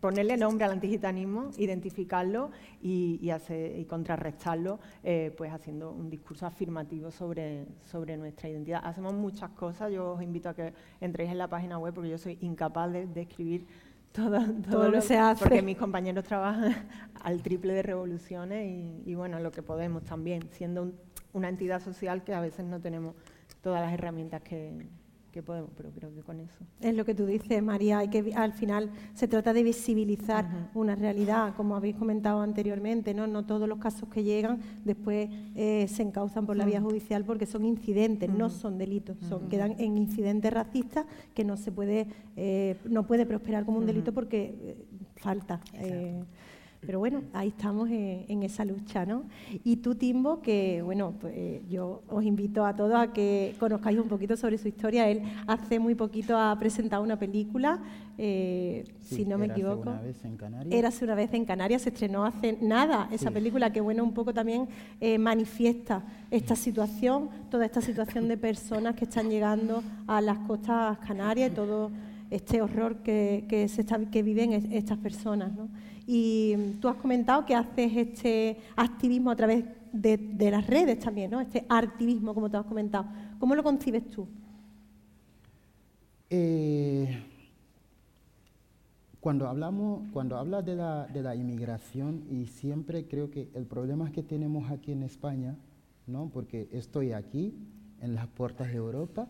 [0.00, 2.50] ponerle nombre al antigitanismo, identificarlo
[2.80, 8.80] y, hacer, y contrarrestarlo, eh, pues haciendo un discurso afirmativo sobre, sobre nuestra identidad.
[8.84, 12.18] Hacemos muchas cosas, yo os invito a que entréis en la página web porque yo
[12.18, 13.66] soy incapaz de, escribir
[14.12, 15.44] todo, todo, lo que se hace.
[15.44, 16.74] Porque mis compañeros trabajan
[17.22, 18.66] al triple de revoluciones
[19.04, 20.92] y, bueno, lo que podemos también, siendo
[21.34, 23.14] una entidad social que a veces no tenemos
[23.60, 24.86] todas las herramientas que,
[25.42, 26.64] podemos, pero creo que con eso.
[26.80, 30.94] Es lo que tú dices, María, hay que al final se trata de visibilizar una
[30.94, 33.26] realidad, como habéis comentado anteriormente, ¿no?
[33.26, 37.46] No todos los casos que llegan después eh, se encauzan por la vía judicial porque
[37.46, 42.76] son incidentes, no son delitos, son, quedan en incidentes racistas que no se puede, eh,
[42.84, 44.76] no puede prosperar como un delito porque eh,
[45.16, 45.60] falta.
[46.80, 49.24] Pero bueno, ahí estamos en, esa lucha, ¿no?
[49.64, 53.98] Y tú, Timbo, que bueno, pues eh, yo os invito a todos a que conozcáis
[53.98, 55.08] un poquito sobre su historia.
[55.08, 57.80] Él hace muy poquito ha presentado una película,
[58.16, 59.90] eh, si no me equivoco.
[59.90, 60.74] Una vez en Canarias.
[60.74, 64.32] Érase una vez en Canarias, se estrenó hace nada esa película que bueno, un poco
[64.32, 64.68] también
[65.00, 70.98] eh, manifiesta esta situación, toda esta situación de personas que están llegando a las costas
[70.98, 71.90] canarias y todo
[72.30, 75.68] este horror que, que, se está, que viven estas personas, ¿no?
[76.10, 81.38] Y tú has comentado que haces este activismo a través de, las redes también, ¿no?
[81.38, 83.04] Este activismo, como te has comentado.
[83.38, 84.26] ¿Cómo lo concibes tú?
[86.30, 87.14] Eh,
[89.20, 94.70] cuando hablamos, cuando hablas de la, inmigración, y siempre creo que el problema que tenemos
[94.70, 95.58] aquí en España,
[96.06, 96.30] ¿no?
[96.32, 97.52] porque estoy aquí,
[98.00, 99.28] en las puertas de Europa,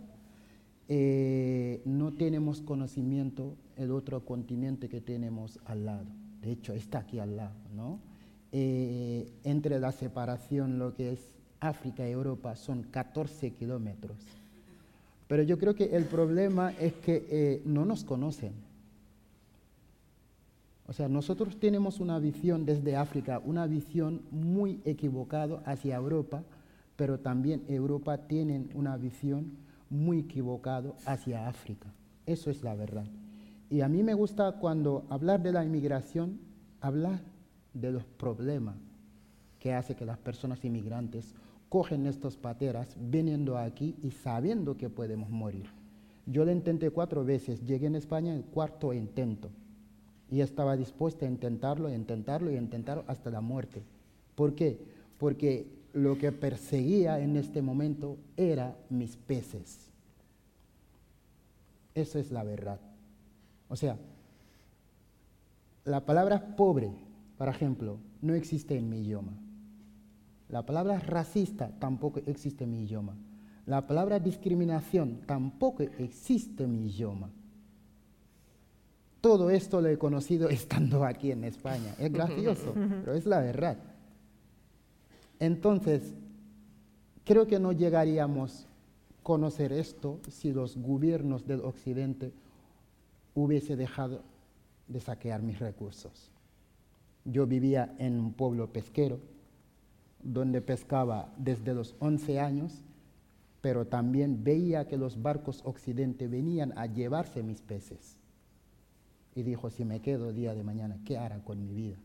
[0.86, 7.18] eh, no tenemos conocimiento del otro continente que tenemos al lado de hecho está aquí
[7.18, 8.00] al lado, ¿no?
[8.52, 11.20] Eh, entre la separación, lo que es
[11.60, 14.16] África y Europa, son 14 kilómetros.
[15.26, 18.52] Pero yo creo que el problema es que eh, no nos conocen.
[20.86, 26.42] O sea, nosotros tenemos una visión desde África, una visión muy equivocada hacia Europa,
[26.96, 29.52] pero también Europa tiene una visión
[29.90, 31.92] muy equivocada hacia África.
[32.24, 33.04] Eso es la verdad.
[33.70, 36.38] Y a mí me gusta cuando hablar de la inmigración,
[36.80, 37.20] hablar
[37.74, 38.76] de los problemas
[39.58, 41.34] que hace que las personas inmigrantes
[41.68, 45.66] cogen estas pateras viniendo aquí y sabiendo que podemos morir.
[46.26, 49.50] Yo lo intenté cuatro veces, llegué en España en cuarto intento
[50.30, 53.82] y estaba dispuesta a intentarlo, intentarlo y intentarlo hasta la muerte.
[54.34, 54.78] ¿Por qué?
[55.18, 59.90] Porque lo que perseguía en este momento era mis peces.
[61.94, 62.78] Eso es la verdad.
[63.68, 63.96] O sea,
[65.84, 66.90] la palabra pobre,
[67.36, 69.32] por ejemplo, no existe en mi idioma.
[70.48, 73.14] La palabra racista tampoco existe en mi idioma.
[73.66, 77.30] La palabra discriminación tampoco existe en mi idioma.
[79.20, 81.94] Todo esto lo he conocido estando aquí en España.
[81.98, 83.76] Es gracioso, pero es la verdad.
[85.38, 86.14] Entonces,
[87.24, 92.32] creo que no llegaríamos a conocer esto si los gobiernos del Occidente
[93.44, 94.22] hubiese dejado
[94.86, 96.30] de saquear mis recursos.
[97.24, 99.20] Yo vivía en un pueblo pesquero,
[100.22, 102.82] donde pescaba desde los 11 años,
[103.60, 108.18] pero también veía que los barcos occidente venían a llevarse mis peces.
[109.34, 111.96] Y dijo, si me quedo día de mañana, ¿qué hará con mi vida?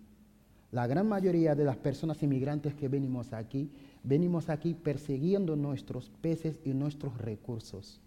[0.71, 3.71] La gran mayoría de las personas inmigrantes que venimos aquí,
[4.03, 8.01] venimos aquí persiguiendo nuestros peces y nuestros recursos.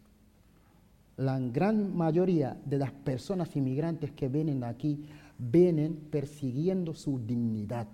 [1.16, 5.06] La gran mayoría de las personas inmigrantes que vienen aquí
[5.38, 7.88] vienen persiguiendo su dignidad.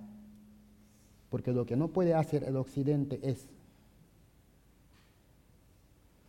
[1.31, 3.49] Porque lo que no puede hacer el Occidente es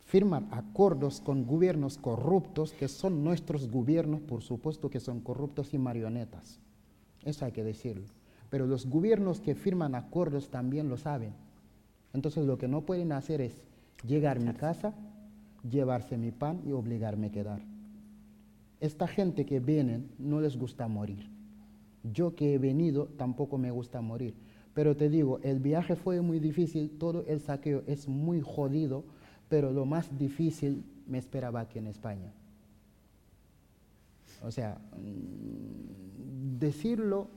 [0.06, 5.78] firmar acuerdos con gobiernos corruptos, que son nuestros gobiernos, por supuesto que son corruptos y
[5.78, 6.60] marionetas.
[7.24, 8.06] Eso hay que decirlo.
[8.48, 11.32] Pero los gobiernos que firman acuerdos también lo saben.
[12.12, 13.60] Entonces lo que no pueden hacer es
[14.06, 14.94] llegar a mi casa,
[15.68, 17.60] llevarse mi pan y obligarme a quedar.
[18.80, 21.28] Esta gente que viene no les gusta morir.
[22.02, 24.34] Yo que he venido tampoco me gusta morir.
[24.74, 29.04] Pero te digo, el viaje fue muy difícil, todo el saqueo es muy jodido
[29.48, 32.32] pero lo más difícil me esperaba aquí en España.
[34.42, 37.28] O sea, mm, decirlo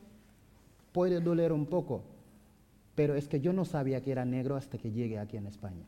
[0.92, 2.04] puede doler un poco,
[2.96, 5.86] pero es que yo no sabía que era negro hasta que llegué aquí en España.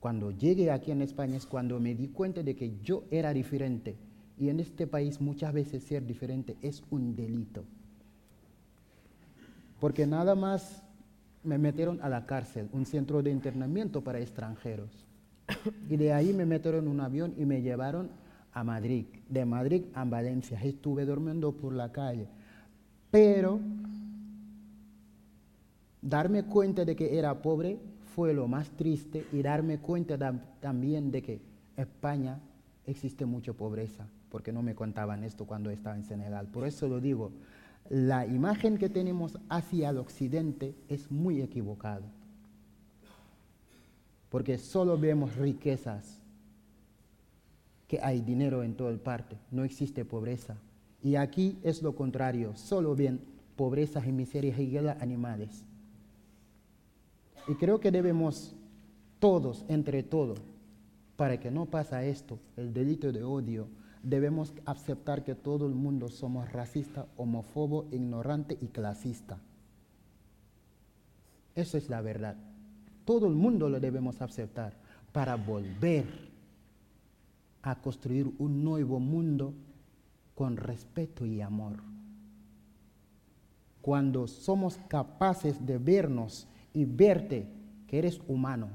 [0.00, 3.96] Cuando llegué aquí en España es cuando me di cuenta de que yo era diferente.
[4.38, 7.64] Y en este país muchas veces ser diferente es un delito.
[9.78, 10.82] Porque nada más
[11.44, 15.06] me metieron a la cárcel, un centro de internamiento para extranjeros.
[15.90, 18.08] Y de ahí me metieron en un avión y me llevaron
[18.52, 19.04] a Madrid.
[19.28, 20.58] De Madrid a Valencia.
[20.62, 22.26] Estuve durmiendo por la calle.
[23.10, 23.60] Pero
[26.00, 27.78] darme cuenta de que era pobre
[28.14, 30.18] fue lo más triste y darme cuenta
[30.60, 31.40] también de que
[31.76, 32.40] España
[32.86, 36.46] existe mucha pobreza, porque no me contaban esto cuando estaba en Senegal.
[36.48, 37.30] Por eso lo digo,
[37.88, 42.06] la imagen que tenemos hacia el occidente es muy equivocada.
[44.28, 46.18] Porque solo vemos riquezas,
[47.88, 50.56] que hay dinero en toda parte, no existe pobreza.
[51.02, 53.20] Y aquí es lo contrario, solo ven
[53.56, 55.64] pobreza y miseria y animales.
[57.48, 58.54] Y creo que debemos
[59.18, 60.40] todos, entre todos,
[61.16, 63.68] para que no pase esto, el delito de odio,
[64.02, 69.38] debemos aceptar que todo el mundo somos racista, homófobo, ignorante y clasista.
[71.54, 72.36] Eso es la verdad.
[73.04, 74.74] Todo el mundo lo debemos aceptar
[75.12, 76.06] para volver
[77.62, 79.52] a construir un nuevo mundo
[80.34, 81.82] con respeto y amor.
[83.82, 87.46] Cuando somos capaces de vernos y verte
[87.86, 88.68] que eres humano,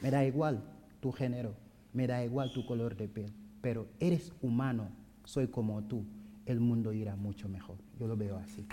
[0.00, 0.62] me da igual
[1.00, 1.54] tu género,
[1.92, 3.32] me da igual tu color de piel
[3.66, 4.90] pero eres humano,
[5.24, 6.04] soy como tú,
[6.44, 7.78] el mundo irá mucho mejor.
[7.98, 8.64] Yo lo veo así.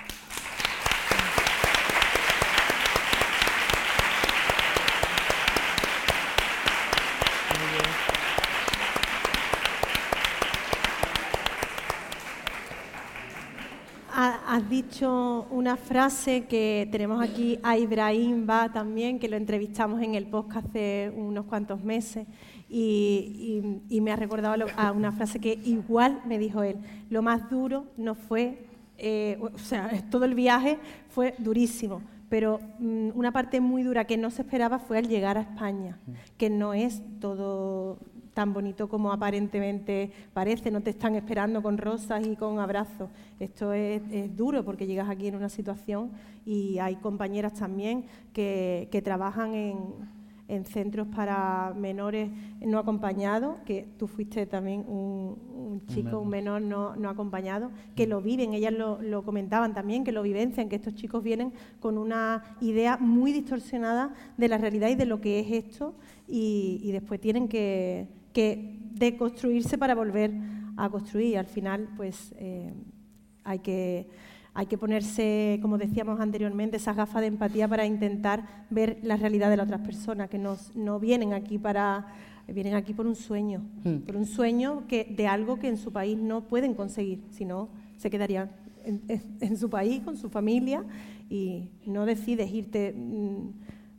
[14.53, 20.13] Has dicho una frase que tenemos aquí a Ibrahim Ba también, que lo entrevistamos en
[20.13, 22.27] el podcast hace unos cuantos meses,
[22.69, 26.77] y, me ha recordado a una frase que igual me dijo él,
[27.09, 28.67] lo más duro no fue,
[28.99, 30.77] eh, o sea, todo el viaje
[31.09, 35.35] fue durísimo, pero mm, una parte muy dura que no se esperaba fue al llegar
[35.39, 35.97] a España,
[36.37, 37.97] que no es todo
[38.33, 43.09] tan bonito como aparentemente parece, no te están esperando con rosas y con abrazos.
[43.39, 44.01] Esto es,
[44.35, 46.11] duro porque llegas aquí en una situación
[46.45, 49.77] y hay compañeras también que trabajan en,
[50.47, 52.29] en centros para menores
[52.61, 56.61] no acompañados, que tú fuiste también un, chico, un menor.
[56.61, 60.95] no, no, acompañado, que lo viven, ellas lo, comentaban también, que lo vivencian, que estos
[60.95, 65.51] chicos vienen con una idea muy distorsionada de la realidad y de lo que es
[65.51, 65.95] esto
[66.27, 70.31] y, después tienen que, que, deconstruirse para volver
[70.77, 71.37] a construir.
[71.37, 72.71] Al final, pues eh,
[73.43, 74.07] hay que
[74.55, 79.49] hay que ponerse, como decíamos anteriormente, esas gafas de empatía para intentar ver la realidad
[79.49, 82.05] de las otras personas, que no vienen aquí para
[82.47, 83.99] vienen aquí por un sueño, hmm.
[83.99, 88.09] por un sueño que, de algo que en su país no pueden conseguir, sino se
[88.09, 88.51] quedarían
[88.85, 90.83] en, su país, con su familia,
[91.29, 93.47] y no decides irte mm,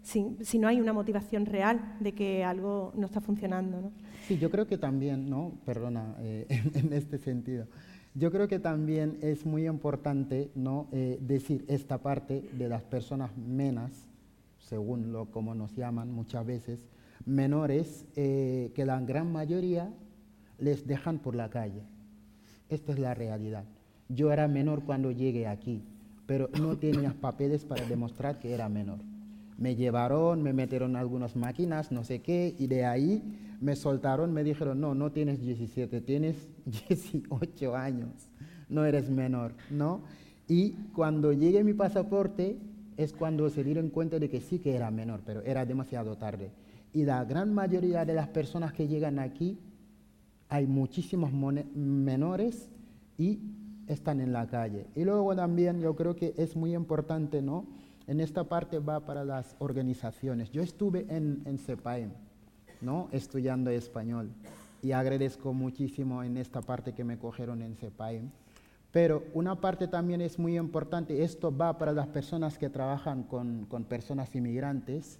[0.04, 3.80] si, no hay una motivación real de que algo no está funcionando.
[3.80, 3.92] ¿no?
[4.28, 5.52] Sí, yo creo que también, ¿no?
[5.64, 7.66] perdona, eh, en este sentido,
[8.14, 10.88] yo creo que también es muy importante ¿no?
[10.92, 13.90] Eh, decir esta parte de las personas menas,
[14.58, 16.86] según lo como nos llaman muchas veces,
[17.26, 19.92] menores, eh, que la gran mayoría
[20.58, 21.82] les dejan por la calle.
[22.68, 23.64] Esta es la realidad.
[24.08, 25.82] Yo era menor cuando llegué aquí,
[26.26, 28.98] pero no tenía papeles para demostrar que era menor.
[29.58, 33.22] Me llevaron, me metieron algunas máquinas, no sé qué, y de ahí
[33.60, 36.48] me soltaron, me dijeron, no, no tienes 17, tienes
[36.88, 38.30] 18 años,
[38.68, 40.02] no eres menor, ¿no?
[40.48, 42.58] Y cuando llegue mi pasaporte
[42.96, 46.50] es cuando se dieron cuenta de que sí que era menor, pero era demasiado tarde.
[46.92, 49.58] Y la gran mayoría de las personas que llegan aquí,
[50.48, 52.70] hay muchísimos menores
[53.18, 53.40] y
[53.86, 54.86] están en la calle.
[54.94, 57.66] Y luego también yo creo que es muy importante, ¿no?
[58.06, 60.50] En esta parte va para las organizaciones.
[60.50, 62.12] Yo estuve en, en CEPAEM,
[62.80, 63.08] ¿no?
[63.12, 64.30] Estudiando español
[64.82, 68.30] y agradezco muchísimo en esta parte que me cogieron en CEPAEM.
[68.92, 73.64] Pero una parte también es muy importante, esto va para las personas que trabajan con,
[73.64, 75.18] con personas inmigrantes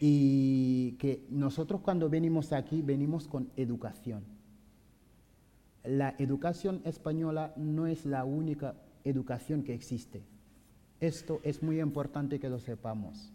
[0.00, 4.24] y que nosotros cuando venimos aquí venimos con educación.
[5.84, 10.24] La educación española no es la única educación que existe.
[11.00, 13.32] Esto es muy importante que lo sepamos.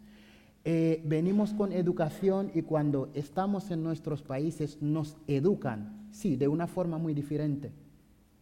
[0.64, 6.66] Eh, venimos con educación y cuando estamos en nuestros países nos educan, sí, de una
[6.66, 7.72] forma muy diferente,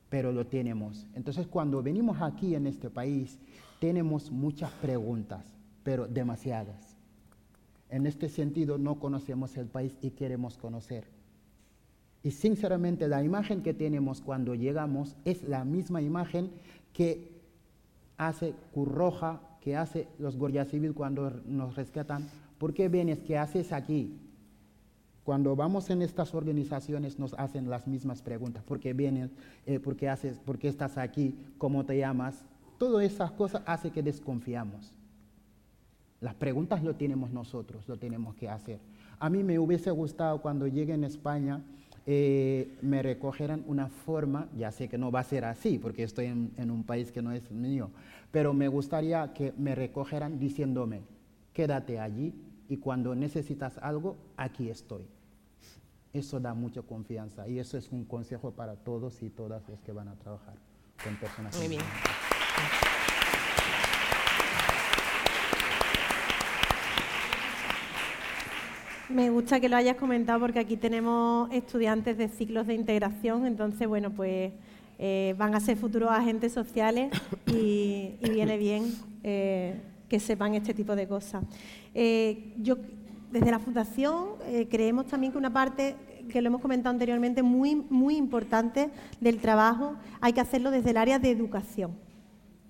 [0.08, 1.06] pero lo tenemos.
[1.14, 3.38] Entonces cuando venimos aquí en este país
[3.78, 5.44] tenemos muchas preguntas,
[5.84, 6.96] pero demasiadas.
[7.88, 11.06] En este sentido no conocemos el país y queremos conocer.
[12.24, 16.50] Y sinceramente la imagen que tenemos cuando llegamos es la misma imagen
[16.92, 17.37] que
[18.18, 23.20] hace Curroja que hace los guardias civiles cuando nos rescatan, ¿por qué vienes?
[23.20, 24.18] ¿Qué haces aquí?
[25.24, 28.62] Cuando vamos en estas organizaciones nos hacen las mismas preguntas.
[28.64, 29.30] ¿Por qué vienes?
[29.66, 31.36] Eh, ¿por, qué haces, ¿Por qué estás aquí?
[31.58, 32.44] ¿Cómo te llamas?
[32.78, 34.94] Todas esas cosas hacen que desconfiamos.
[36.20, 38.80] Las preguntas lo tenemos nosotros, lo tenemos que hacer.
[39.20, 41.62] A mí me hubiese gustado cuando llegue en España
[42.10, 46.24] eh, me recogeran una forma, ya sé que no va a ser así porque estoy
[46.24, 47.90] en, un país que no es mío,
[48.30, 51.02] pero me gustaría que me recogeran diciéndome,
[51.52, 52.32] quédate allí
[52.66, 55.02] y cuando necesitas algo, aquí estoy.
[56.14, 59.92] Eso da mucha confianza y eso es un consejo para todos y todas los que
[59.92, 60.54] van a trabajar
[61.04, 61.58] con personas.
[61.58, 61.82] Muy bien.
[69.08, 73.88] Me gusta que lo hayas comentado porque aquí tenemos estudiantes de ciclos de integración, entonces,
[73.88, 74.52] bueno, pues
[74.98, 77.10] eh, van a ser futuros agentes sociales
[77.46, 78.92] y, viene bien
[79.22, 79.80] eh,
[80.10, 81.42] que sepan este tipo de cosas.
[81.94, 82.76] Eh, yo,
[83.32, 84.26] desde la Fundación,
[84.70, 85.96] creemos también que una parte
[86.28, 88.90] que lo hemos comentado anteriormente, muy, muy importante
[89.22, 91.92] del trabajo, hay que hacerlo desde el área de educación,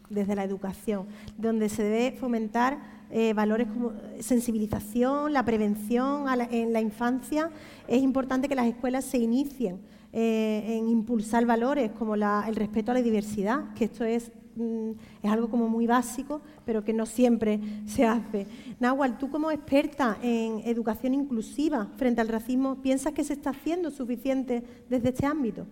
[0.08, 6.80] desde la educación, donde se debe fomentar eh, valores como sensibilización, la prevención en la
[6.80, 7.50] infancia.
[7.86, 9.80] Es importante que las escuelas se inicien
[10.12, 14.90] eh, en impulsar valores como el respeto a la diversidad, que esto es, mm,
[15.22, 18.46] es algo como muy básico, pero que no siempre se hace.
[18.80, 23.90] Nahual, tú como experta en educación inclusiva frente al racismo, ¿piensas que se está haciendo
[23.90, 25.66] suficiente desde este ámbito?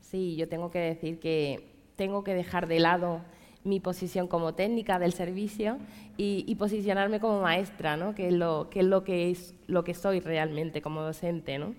[0.00, 3.20] Sí, yo tengo que decir que tengo que dejar de lado
[3.66, 5.78] mi posición como técnica del servicio
[6.16, 8.14] y, posicionarme como maestra, ¿no?
[8.14, 11.58] que, es lo, que es lo que que soy realmente como docente.
[11.58, 11.74] ¿no?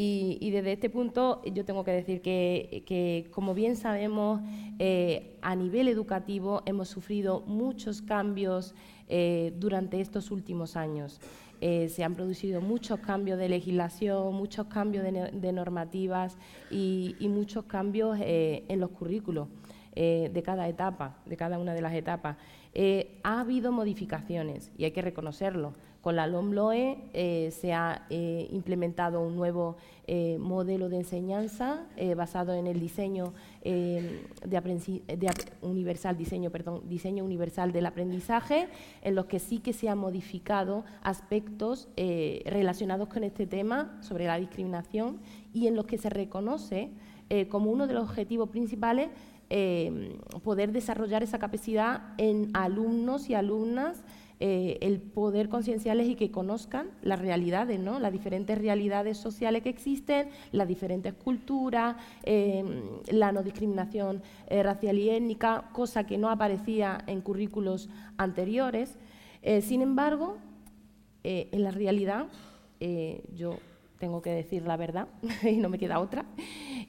[0.00, 4.40] Y, desde este punto yo tengo que decir que, como bien sabemos,
[4.78, 8.76] eh, a nivel educativo hemos sufrido muchos cambios
[9.08, 11.20] eh, durante estos últimos años.
[11.60, 16.38] Eh, se han producido muchos cambios de legislación, muchos cambios de, normativas
[16.70, 19.48] y, muchos cambios en los currículos.
[20.00, 22.36] Eh, de cada etapa, de cada una de las etapas.
[22.72, 25.72] Eh, ha habido modificaciones y hay que reconocerlo.
[26.02, 29.76] Con la LOMLOE eh, se ha implementado un nuevo
[30.38, 31.84] modelo de enseñanza
[32.16, 34.22] basado en el diseño de,
[35.60, 36.50] universal, diseño,
[36.84, 38.68] diseño universal del aprendizaje,
[39.02, 44.38] en los que sí que se han modificado aspectos relacionados con este tema sobre la
[44.38, 45.18] discriminación
[45.52, 46.90] y en los que se reconoce
[47.50, 49.10] como uno de los objetivos principales
[49.50, 54.04] eh, poder desarrollar esa capacidad en alumnos y alumnas,
[54.40, 57.98] eh, el poder concienciarles y que conozcan las realidades, ¿no?
[57.98, 62.62] las diferentes realidades sociales que existen, las diferentes culturas, eh,
[63.10, 68.96] la no discriminación racial y étnica, cosa que no aparecía en currículos anteriores.
[69.62, 70.36] sin embargo,
[71.24, 72.26] en la realidad,
[73.34, 73.58] yo
[73.98, 75.08] tengo que decir la verdad
[75.42, 76.24] y no me queda otra.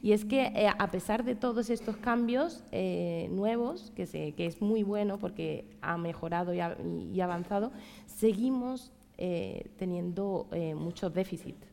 [0.01, 4.61] Y es que eh, a pesar de todos estos cambios eh, nuevos, que, que, es
[4.61, 6.77] muy bueno porque ha mejorado y, ha,
[7.23, 7.71] avanzado,
[8.05, 11.67] seguimos eh, teniendo muchos déficits,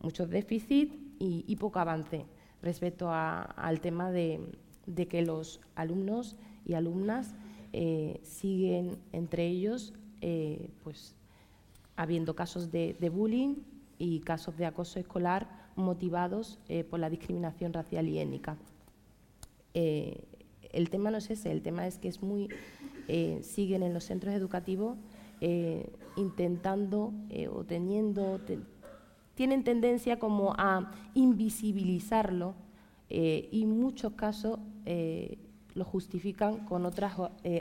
[0.00, 2.26] muchos déficits y, poco avance
[2.60, 4.40] respecto al tema de,
[5.08, 7.34] que los alumnos y alumnas
[8.22, 9.94] siguen entre ellos
[10.82, 11.14] pues,
[11.94, 13.54] habiendo casos de bullying
[13.98, 18.56] y casos de acoso escolar motivados eh, por la discriminación racial y étnica.
[19.74, 20.24] Eh,
[20.72, 22.48] el tema no es ese, el tema es que es muy,
[23.08, 24.96] eh, siguen en los centros educativos
[26.16, 27.14] intentando
[27.50, 28.38] o teniendo,
[29.34, 32.54] tienen tendencia como a invisibilizarlo
[33.08, 34.58] y en muchos casos
[35.72, 37.10] lo justifican con otros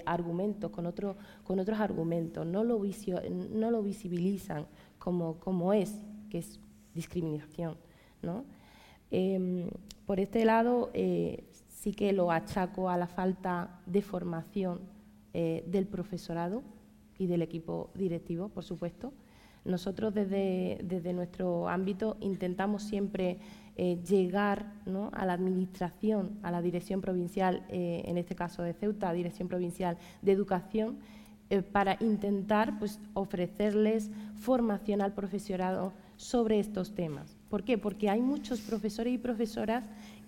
[0.05, 0.93] argumentos, con,
[1.45, 2.82] con otros argumentos, no lo,
[3.51, 4.65] no lo visibilizan
[4.97, 6.59] como, como es, que es
[6.93, 7.78] discriminación.
[8.22, 8.43] ¿No?
[9.11, 9.70] Em,
[10.05, 14.80] por este lado, eh, sí que lo achaco a la falta de formación
[15.34, 16.63] eh, del profesorado
[17.17, 19.13] y del equipo directivo, por supuesto.
[19.65, 23.38] Nosotros desde, nuestro ámbito intentamos siempre
[23.76, 24.74] eh, llegar
[25.11, 30.32] a la administración, a la dirección provincial, en este caso de Ceuta, Dirección Provincial de
[30.32, 30.97] Educación,
[31.72, 37.38] para intentar pues, ofrecerles formación al profesorado sobre estos temas.
[37.49, 37.77] ¿Por qué?
[37.77, 39.83] Porque hay muchos profesores y profesoras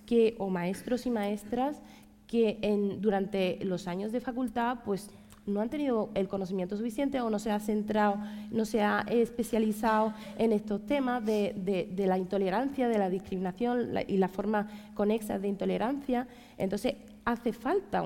[0.06, 1.82] que, o maestros y maestras
[2.28, 2.60] que
[3.00, 5.10] durante los años de facultad pues,
[5.46, 8.18] no han tenido el conocimiento suficiente o no se ha centrado,
[8.52, 14.28] no se ha especializado en estos temas de, la intolerancia, de la discriminación y la
[14.28, 16.28] forma conexa de intolerancia.
[16.58, 16.96] Entonces,
[17.26, 18.04] hace falta,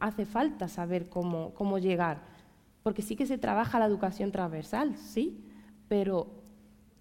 [0.00, 2.20] hace falta saber cómo, cómo llegar,
[2.82, 5.44] porque sí que se trabaja la educación transversal, sí,
[5.88, 6.47] pero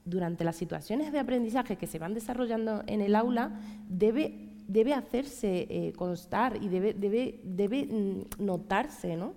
[0.07, 3.51] durante las situaciones de aprendizaje que se van desarrollando en el aula,
[3.89, 4.33] debe,
[4.67, 9.17] debe hacerse eh, constar y debe, debe, debe mm, notarse.
[9.17, 9.33] ¿no?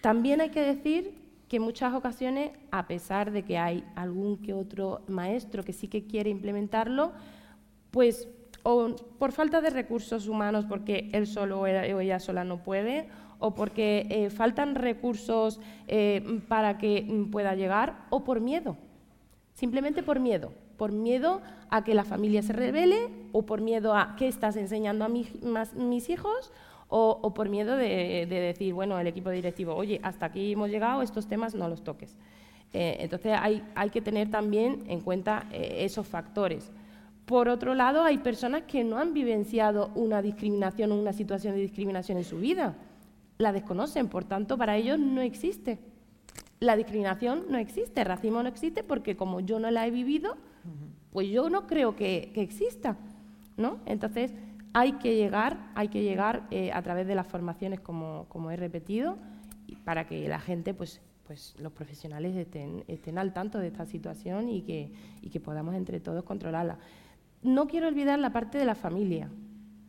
[0.00, 1.14] También hay que decir
[1.48, 5.86] que en muchas ocasiones, a pesar de que hay algún que otro maestro que sí
[5.86, 7.12] que quiere implementarlo,
[7.92, 8.28] pues
[8.64, 13.08] o por falta de recursos humanos, porque él solo o ella sola no puede,
[13.38, 18.76] o porque eh, faltan recursos eh, para que mm, pueda llegar, o por miedo
[19.56, 21.40] simplemente por miedo, por miedo
[21.70, 26.10] a que la familia se revele o por miedo a qué estás enseñando a mis
[26.10, 26.52] hijos
[26.88, 31.26] o, por miedo de, decir, bueno, el equipo directivo, oye, hasta aquí hemos llegado, estos
[31.26, 32.16] temas no los toques.
[32.74, 36.70] Eh, entonces hay, que tener también en cuenta eh, esos factores.
[37.24, 41.62] Por otro lado, hay personas que no han vivenciado una discriminación o una situación de
[41.62, 42.76] discriminación en su vida.
[43.38, 45.78] La desconocen, por tanto, para ellos no existe
[46.60, 50.36] la discriminación no existe, el racismo no existe porque como yo no la he vivido,
[51.10, 52.96] pues yo no creo que, exista,
[53.56, 53.78] ¿no?
[53.86, 54.32] Entonces
[54.72, 59.16] hay que llegar, hay que llegar eh, a través de las formaciones como, he repetido
[59.84, 64.48] para que la gente, pues, pues los profesionales estén, estén al tanto de esta situación
[64.48, 64.92] y que,
[65.22, 66.78] y que podamos entre todos controlarla.
[67.42, 69.30] No quiero olvidar la parte de la familia,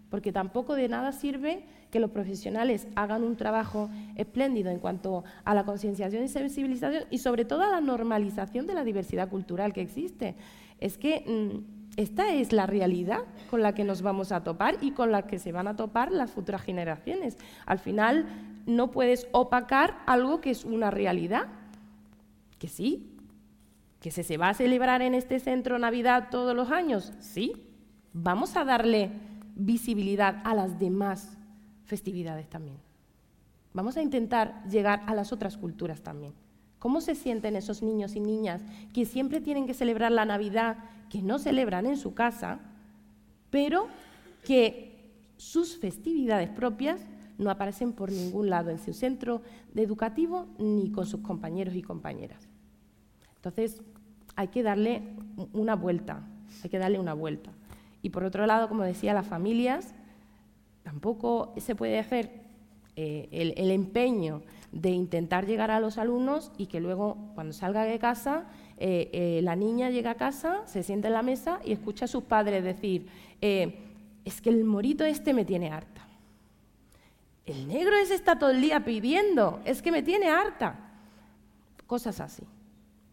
[0.10, 5.54] porque tampoco de nada sirve que los profesionales hagan un trabajo espléndido en cuanto a
[5.54, 9.82] la concienciación y sensibilización y sobre todo a la normalización de la diversidad cultural que
[9.82, 10.36] existe.
[10.80, 14.92] Es que mm, esta es la realidad con la que nos vamos a topar y
[14.92, 17.38] con la que se van a topar las futuras generaciones.
[17.66, 18.26] Al final
[18.66, 21.48] no puedes opacar algo que es una realidad,
[22.60, 23.14] que sí,
[24.00, 27.54] que se, se va a celebrar en este centro Navidad todos los años, sí,
[28.14, 29.12] vamos a darle
[29.58, 31.38] visibilidad a las demás
[31.86, 32.78] festividades también.
[33.74, 36.34] Vamos a intentar llegar a las otras culturas también.
[36.80, 38.62] ¿Cómo se sienten esos niños y niñas
[38.94, 40.78] que siempre tienen que celebrar la Navidad,
[41.10, 42.60] que no celebran en su casa,
[43.50, 43.88] pero
[44.46, 47.02] que sus festividades propias
[47.38, 49.42] no aparecen por ningún lado en su centro
[49.76, 52.48] educativo ni con sus compañeros y compañeras?
[53.36, 53.82] Entonces,
[54.36, 55.02] hay que darle
[55.54, 56.28] una vuelta,
[56.64, 57.52] hay que darle una vuelta.
[58.02, 59.94] Y por otro lado, como decía, las familias
[60.84, 62.48] tampoco se puede hacer
[62.96, 64.42] eh, el, empeño
[64.72, 68.46] de intentar llegar a los alumnos y que luego, cuando salga de casa,
[68.78, 72.08] eh, eh, la niña llega a casa, se sienta en la mesa y escucha a
[72.08, 73.08] sus padres decir,
[73.40, 76.08] es que el morito este me tiene harta.
[77.46, 80.80] El negro ese está todo el día pidiendo, es que me tiene harta.
[81.86, 82.44] Cosas así.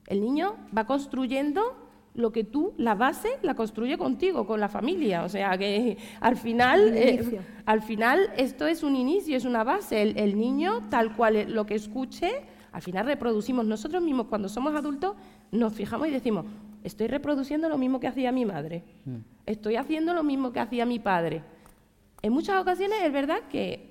[0.07, 1.84] El niño va construyendo
[2.15, 5.25] lo que tú, la base, la construye contigo, con la familia.
[5.25, 10.01] O sea que al final, eh, al final esto es un inicio, es una base.
[10.03, 12.31] El, niño, tal cual lo que escuche,
[12.73, 13.67] al final reproducimos.
[13.67, 15.17] Nosotros mismos, cuando somos adultos,
[15.51, 16.47] nos fijamos y decimos,
[16.85, 19.17] estoy reproduciendo lo mismo que hacía mi madre, mm.
[19.47, 21.43] estoy haciendo lo mismo que hacía mi padre.
[22.23, 23.91] En muchas ocasiones es verdad que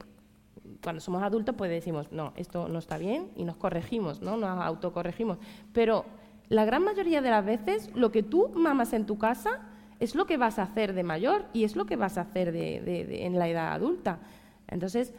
[0.82, 4.38] cuando somos adultos pues decimos, no, esto no está bien y nos corregimos, ¿no?
[4.38, 5.38] nos autocorregimos.
[5.72, 6.06] Pero
[6.50, 9.62] la gran mayoría de las veces lo que tú mamas en tu casa
[10.00, 12.56] es lo que vas a hacer de mayor y es lo que vas a hacer
[12.56, 14.20] en la edad adulta.
[14.68, 15.14] Entonces,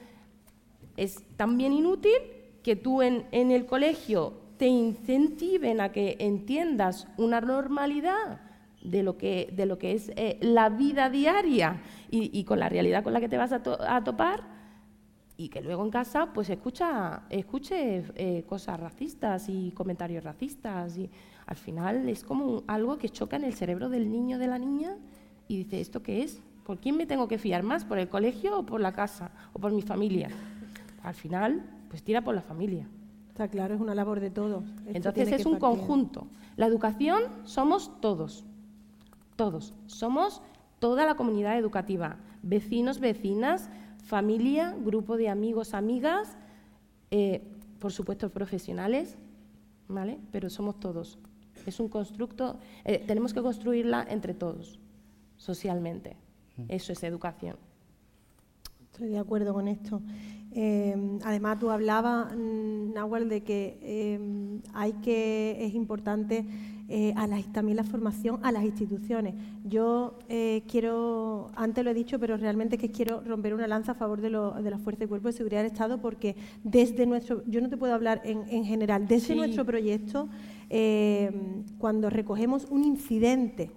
[0.96, 2.12] es también inútil
[2.62, 8.40] que tú en, el colegio te incentiven a que entiendas una normalidad
[8.82, 13.02] de lo que, de lo que es eh, la vida diaria y, con la realidad
[13.02, 13.60] con la que te vas a,
[14.04, 14.44] topar,
[15.36, 21.10] y que luego en casa pues escucha, escuche eh, cosas racistas y comentarios racistas y
[21.46, 24.96] al final es como algo que choca en el cerebro del niño de la niña
[25.48, 26.40] y dice, ¿esto qué es?
[26.64, 27.84] ¿Por quién me tengo que fiar más?
[27.84, 30.28] ¿Por el colegio o por la casa o por mi familia?
[31.02, 32.88] Al final, pues tira por la familia.
[33.28, 34.64] Está claro, es una labor de todos.
[34.86, 36.28] Entonces es un conjunto.
[36.56, 38.44] La educación somos todos,
[39.36, 39.74] todos.
[39.86, 40.40] Somos
[40.78, 43.68] toda la comunidad educativa, vecinos, vecinas,
[44.04, 46.36] familia, grupo de amigos, amigas,
[47.10, 47.42] eh,
[47.78, 49.16] por supuesto profesionales,
[49.88, 50.18] ¿vale?
[50.30, 51.18] Pero somos todos.
[51.66, 54.78] Es un constructo, eh, tenemos que construirla entre todos,
[55.36, 56.16] socialmente.
[56.68, 57.56] Eso es educación.
[58.92, 60.02] Estoy de acuerdo con esto.
[60.52, 66.46] Eh, además, tú hablabas, mm, Nahuel, de que eh, hay que es importante
[67.16, 69.34] a también la formación a las instituciones.
[69.64, 70.18] Yo
[70.68, 74.30] quiero, antes lo he dicho, pero realmente que quiero romper una lanza a favor de,
[74.30, 77.76] de la Fuerza y Cuerpo de Seguridad del Estado porque desde nuestro, yo no te
[77.76, 80.28] puedo hablar en, general, desde nuestro proyecto
[80.70, 81.30] eh,
[81.78, 83.70] cuando recogemos un incidente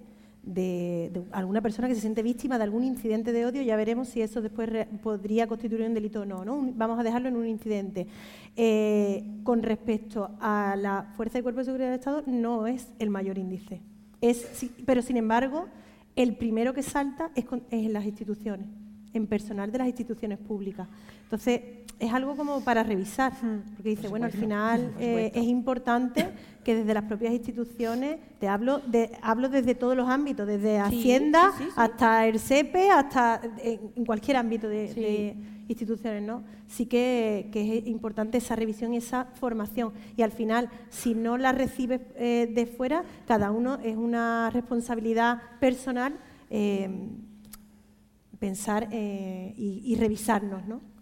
[0.47, 4.21] de, alguna persona que se siente víctima de algún incidente de odio, ya veremos si
[4.21, 4.69] eso después
[5.03, 6.45] podría constituir un delito o no.
[6.45, 6.71] ¿no?
[6.75, 8.07] vamos a dejarlo en un incidente.
[8.55, 13.09] Eh, con respecto a la Fuerza de Cuerpo de Seguridad del Estado, no es el
[13.09, 13.81] mayor índice.
[14.21, 15.65] Es, pero, sin embargo,
[16.15, 18.67] el primero que salta es en las instituciones,
[19.13, 20.87] en personal de las instituciones públicas.
[21.23, 21.61] Entonces,
[21.99, 23.33] es algo como para revisar,
[23.75, 26.29] porque dice, bueno, al final eh, es importante
[26.63, 31.51] que desde las propias instituciones, te hablo, de, hablo desde todos los ámbitos, desde Hacienda
[31.75, 35.35] hasta el SEPE, hasta en cualquier ámbito de,
[35.67, 36.43] instituciones, ¿no?
[36.67, 39.91] Sí que, es importante esa revisión y esa formación.
[40.15, 45.41] Y al final, si no la recibes eh, de fuera, cada uno es una responsabilidad
[45.59, 46.17] personal
[46.49, 46.89] eh,
[48.39, 50.96] pensar y, y revisarnos, ¿no?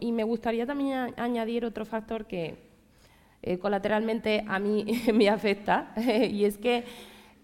[0.00, 2.56] Y, me gustaría también añadir otro factor que
[3.42, 4.84] eh, colateralmente a mí
[5.14, 6.84] me afecta, y es que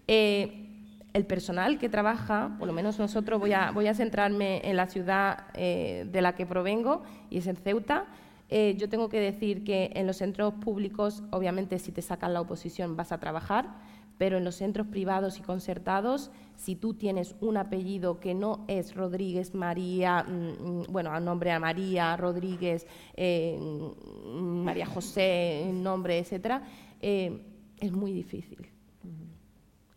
[0.07, 0.67] eh,
[1.13, 4.87] el personal que trabaja, por lo menos nosotros, voy a, voy a centrarme en la
[4.87, 8.05] ciudad eh, de la que provengo, y es en Ceuta,
[8.77, 12.95] yo tengo que decir que en los centros públicos, obviamente, si te sacan la oposición
[12.95, 13.65] vas a trabajar,
[14.17, 18.95] pero en los centros privados y concertados, si tú tienes un apellido que no es
[18.95, 26.19] Rodríguez María, mm, mm, bueno, al nombre a María, Rodríguez, eh, mm, María José, nombre,
[26.19, 26.63] etcétera,
[27.01, 27.41] eh,
[27.79, 28.69] es muy difícil.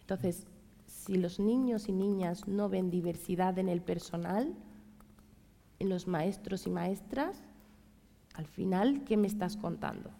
[0.00, 0.46] Entonces,
[0.86, 4.54] si los niños y niñas no ven diversidad en el personal,
[5.78, 7.44] en los maestros y maestras,
[8.34, 10.10] al final, ¿qué me estás contando?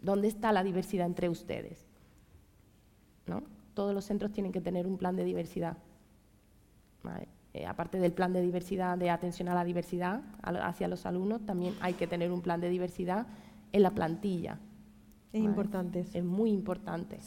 [0.00, 1.85] ¿Dónde está la diversidad entre ustedes?
[3.76, 5.76] Todos los centros tienen que tener un plan de diversidad.
[7.52, 11.74] Eh, aparte del plan de diversidad, de atención a la diversidad hacia los alumnos, también
[11.82, 13.26] hay que tener un plan de diversidad
[13.72, 14.58] en la plantilla.
[15.30, 16.06] Es importante.
[16.14, 17.18] Es muy importante.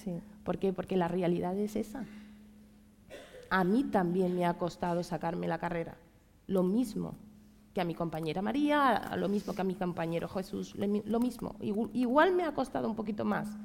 [0.43, 0.73] ¿Por qué?
[0.73, 2.03] Porque la realidad es esa.
[3.51, 5.97] A mí también me ha costado sacarme la carrera.
[6.47, 7.13] Lo mismo
[7.75, 11.57] que a mi compañera María, lo mismo que a mi compañero Jesús, lo mismo.
[11.93, 13.55] Igual me ha costado un poquito más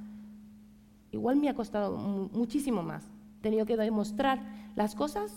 [1.15, 3.05] igual me ha costado muchísimo más.
[3.39, 4.41] He tenido que demostrar
[4.75, 5.33] las cosas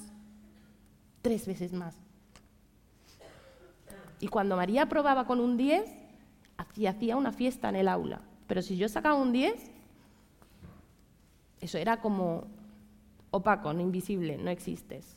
[1.21, 1.95] tres veces más.
[4.19, 5.85] Y cuando María aprobaba con un 10,
[6.57, 8.21] hacía una fiesta en el aula.
[8.47, 9.71] Pero si yo sacaba un 10,
[11.61, 12.45] eso era como
[13.29, 15.15] opaco, no invisible, no existes.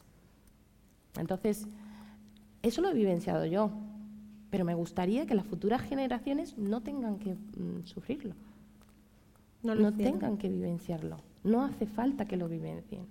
[1.16, 1.66] Entonces,
[2.62, 3.70] eso lo he vivenciado yo,
[4.50, 8.34] pero me gustaría que las futuras generaciones no tengan que mm, sufrirlo
[9.62, 11.16] no, tengan que vivenciarlo.
[11.44, 13.06] No hace falta que lo vivencien.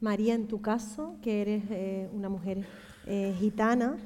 [0.00, 2.66] María, en tu caso, que eres eh, una mujer
[3.06, 3.96] eh, gitana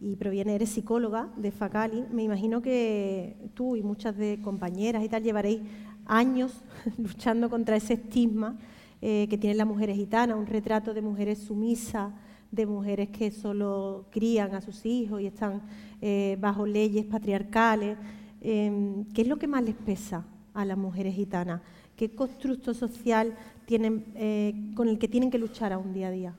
[0.00, 5.08] y proviene, eres psicóloga de Facali, me imagino que tú y muchas de compañeras y
[5.08, 5.62] tal llevaréis
[6.06, 6.62] años
[6.98, 8.58] luchando contra ese estigma
[9.00, 12.12] eh, que tienen las mujeres gitanas, un retrato de mujeres sumisas,
[12.50, 15.62] de mujeres que solo crían a sus hijos y están
[16.38, 17.96] bajo leyes patriarcales.
[18.46, 21.62] Em, ¿qué es lo que más les pesa a las mujeres gitanas?
[21.96, 23.34] ¿Qué constructo social
[23.64, 26.34] tienen, eh, con el que tienen que luchar a un día a día?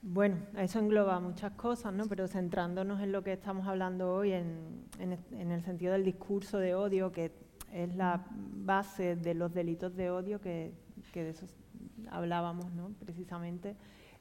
[0.00, 2.06] Bueno, eso engloba muchas cosas, ¿no?
[2.06, 7.10] pero centrándonos en lo que estamos hablando hoy, en, el sentido del discurso de odio,
[7.10, 7.32] que
[7.72, 10.70] es la base de los delitos de odio, que,
[11.12, 11.46] de eso
[12.08, 12.90] hablábamos ¿no?
[13.00, 13.74] precisamente,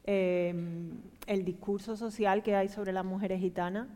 [0.05, 0.89] em,
[1.27, 3.87] el discurso social que hay sobre las mujeres gitanas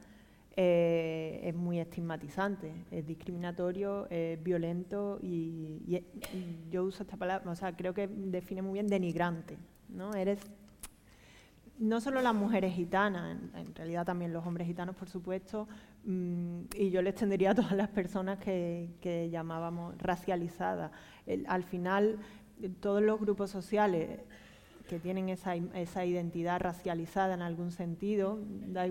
[0.58, 6.04] eh, es muy estigmatizante, es discriminatorio, es violento y,
[6.70, 9.58] yo uso esta palabra, o sea, creo que define muy bien denigrante,
[9.90, 10.14] ¿no?
[10.14, 10.40] Eres
[11.80, 15.68] no solo las mujeres gitanas, en, realidad también los hombres gitanos, por supuesto,
[16.04, 20.92] mm, y yo le extendería a todas las personas que, llamábamos racializadas.
[21.48, 22.20] al final,
[22.82, 24.20] todos los grupos sociales
[24.92, 28.88] que tienen esa, esa, identidad racializada en algún sentido, da,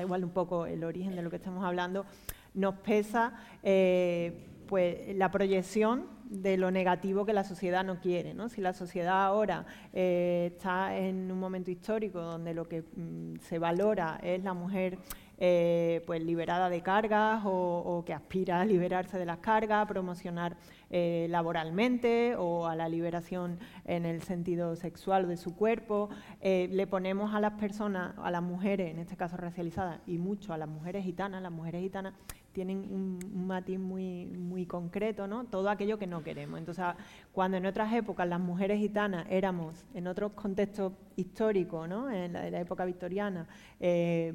[0.00, 2.06] igual un poco el origen de lo que estamos hablando,
[2.54, 8.32] nos pesa eh, pues, la proyección de lo negativo que la sociedad no quiere.
[8.32, 8.48] ¿no?
[8.48, 13.58] Si la sociedad ahora eh, está en un momento histórico donde lo que mm, se
[13.58, 14.96] valora es la mujer
[15.44, 20.56] eh, pues liberada de cargas o, que aspira a liberarse de las cargas, promocionar
[20.88, 26.10] eh, laboralmente o a la liberación en el sentido sexual de su cuerpo.
[26.40, 30.58] le ponemos a las personas, a las mujeres, en este caso racializadas, y mucho a
[30.58, 32.14] las mujeres gitanas, las mujeres gitanas
[32.52, 35.44] tienen un, matiz muy, muy concreto, ¿no?
[35.44, 36.58] Todo aquello que no queremos.
[36.58, 36.84] Entonces,
[37.32, 42.10] cuando en otras épocas las mujeres gitanas éramos, en otros contextos históricos, ¿no?
[42.10, 43.46] En la, época victoriana,
[43.80, 44.32] eh,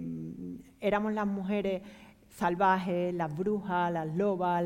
[0.81, 1.81] éramos las mujeres
[2.29, 4.63] salvajes, las brujas, las lobas,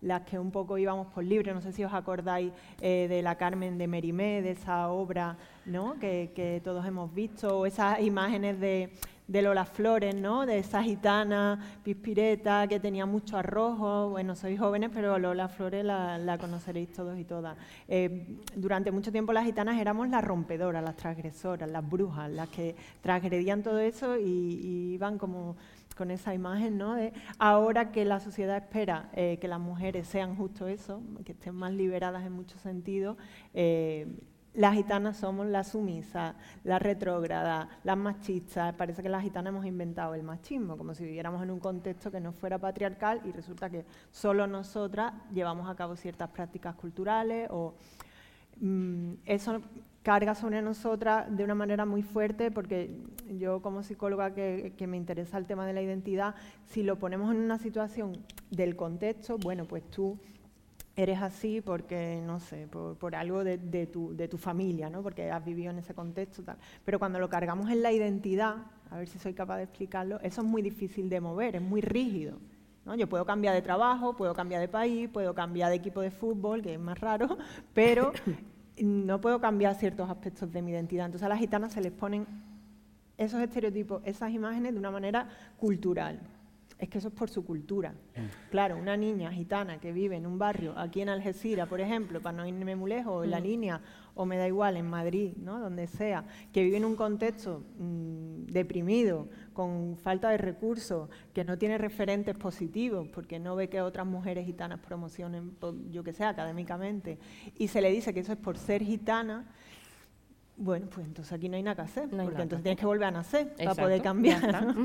[0.00, 1.54] las que un poco íbamos por libre.
[1.54, 5.98] No sé si os acordáis eh, de la Carmen de Merimé, de esa obra ¿no?
[5.98, 8.92] que todos hemos visto, o esas imágenes de,
[9.30, 10.44] de Lola Flores, ¿no?
[10.44, 14.10] De esa gitana pispireta que tenía mucho arrojo.
[14.10, 17.56] Bueno, sois jóvenes, pero Lola Flores la, conoceréis todos y todas.
[17.86, 22.74] Eh, durante mucho tiempo las gitanas éramos las rompedoras, las transgresoras, las brujas, las que
[23.02, 25.56] transgredían todo eso y, iban como
[25.96, 26.94] con esa imagen, ¿no?
[26.94, 31.54] De ahora que la sociedad espera eh, que las mujeres sean justo eso, que estén
[31.54, 33.16] más liberadas en muchos sentidos,
[33.54, 34.08] eh,
[34.54, 36.34] las gitanas somos las sumisas,
[36.64, 38.74] las retrógradas, las machistas.
[38.74, 42.20] Parece que las gitanas hemos inventado el machismo, como si viviéramos en un contexto que
[42.20, 47.74] no fuera patriarcal y resulta que solo nosotras llevamos a cabo ciertas prácticas culturales o
[48.60, 49.60] mm, eso
[50.02, 52.96] carga sobre nosotras de una manera muy fuerte porque
[53.38, 56.34] yo como psicóloga que me interesa el tema de la identidad,
[56.66, 58.16] si lo ponemos en una situación
[58.50, 60.18] del contexto, bueno, pues tú
[61.02, 65.02] eres así porque, no sé, por, algo de, tu, de, tu, familia, ¿no?
[65.02, 66.42] porque has vivido en ese contexto.
[66.42, 66.56] Tal.
[66.84, 68.56] Pero cuando lo cargamos en la identidad,
[68.90, 71.80] a ver si soy capaz de explicarlo, eso es muy difícil de mover, es muy
[71.80, 72.38] rígido.
[72.84, 72.94] ¿no?
[72.94, 76.62] Yo puedo cambiar de trabajo, puedo cambiar de país, puedo cambiar de equipo de fútbol,
[76.62, 77.38] que es más raro,
[77.74, 78.12] pero
[78.78, 81.06] no puedo cambiar ciertos aspectos de mi identidad.
[81.06, 82.26] Entonces a las gitanas se les ponen
[83.16, 85.28] esos estereotipos, esas imágenes de una manera
[85.58, 86.20] cultural
[86.80, 87.90] es que eso es por su cultura.
[87.90, 88.50] Mm.
[88.50, 92.36] Claro, una niña gitana que vive en un barrio, aquí en Algeciras, por ejemplo, para
[92.36, 93.42] no irme muy lejos, o en la mm.
[93.42, 93.80] línea,
[94.14, 95.60] o me da igual, en Madrid, ¿no?
[95.60, 101.58] donde sea, que vive en un contexto mm, deprimido, con falta de recursos, que no
[101.58, 105.56] tiene referentes positivos, porque no ve que otras mujeres gitanas promocionen,
[105.90, 107.18] yo que sé, académicamente,
[107.56, 109.46] y se le dice que eso es por ser gitana,
[110.62, 113.10] bueno, pues entonces aquí no hay nada que hacer, porque entonces tienes que volver a
[113.10, 114.40] nacer para poder cambiar.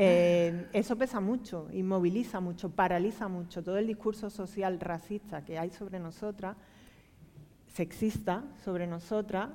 [0.00, 3.62] Eh, eso pesa mucho, inmoviliza mucho, paraliza mucho.
[3.62, 6.56] Todo el discurso social racista que hay sobre nosotras,
[7.72, 9.50] sexista sobre nosotras,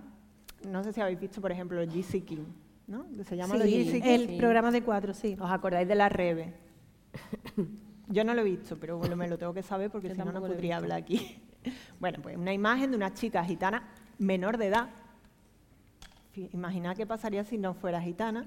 [0.69, 2.45] no sé si habéis visto, por ejemplo, el GC King,
[2.87, 3.05] ¿no?
[3.25, 5.35] Se llama sí, El programa de cuatro, sí.
[5.39, 6.53] ¿Os acordáis de la Rebe?
[8.07, 10.31] Yo no lo he visto, pero bueno, me lo tengo que saber porque si no,
[10.31, 11.41] no podría hablar aquí.
[11.99, 13.89] bueno, pues una imagen de una chica gitana
[14.19, 14.89] menor de edad
[16.35, 18.45] Imagina qué pasaría si no fuera gitana,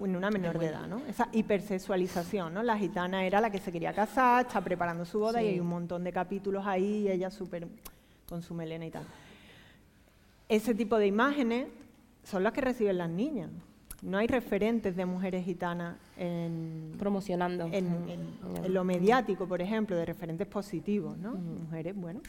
[0.00, 1.02] en una menor de edad, ¿no?
[1.08, 2.62] Esa hipersexualización, ¿no?
[2.62, 5.68] La gitana era la que se quería casar, está preparando su boda y hay un
[5.68, 7.68] montón de capítulos ahí, y ella súper
[8.26, 9.04] con su melena y tal.
[10.48, 11.68] Ese tipo de imágenes
[12.24, 13.50] son las que reciben las niñas.
[14.02, 18.16] No hay referentes de mujeres gitanas en, promocionando en,
[18.72, 21.34] lo mediático, por ejemplo, de referentes positivos, ¿no?
[21.34, 22.20] Mujeres, bueno,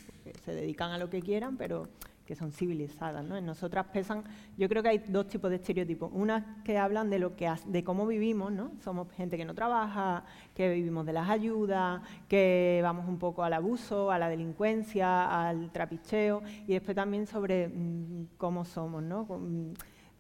[0.43, 1.87] se dedican a lo que quieran, pero
[2.25, 3.23] que son civilizadas.
[3.23, 3.37] ¿no?
[3.37, 4.23] En nosotras pesan,
[4.57, 6.11] yo creo que hay dos tipos de estereotipos.
[6.13, 8.71] Unas que hablan de, lo que, de cómo vivimos, ¿no?
[8.83, 10.23] somos gente que no trabaja,
[10.55, 15.71] que vivimos de las ayudas, que vamos un poco al abuso, a la delincuencia, al
[15.71, 19.27] trapicheo, y después también sobre mm, cómo somos, ¿no?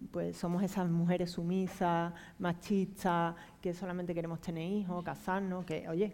[0.09, 6.11] Pues somos esas mujeres sumisas, machistas, que solamente queremos tener hijos, casarnos, que, oye,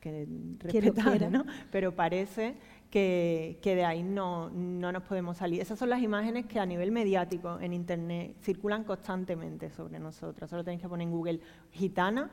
[0.00, 0.26] que
[0.58, 1.44] respetar, ¿no?
[1.70, 2.54] Pero parece
[2.94, 5.60] que, de ahí no, nos podemos salir.
[5.60, 10.48] Esas son las imágenes que a nivel mediático en Internet circulan constantemente sobre nosotros.
[10.48, 11.40] Solo tenéis que poner en Google
[11.72, 12.30] gitana,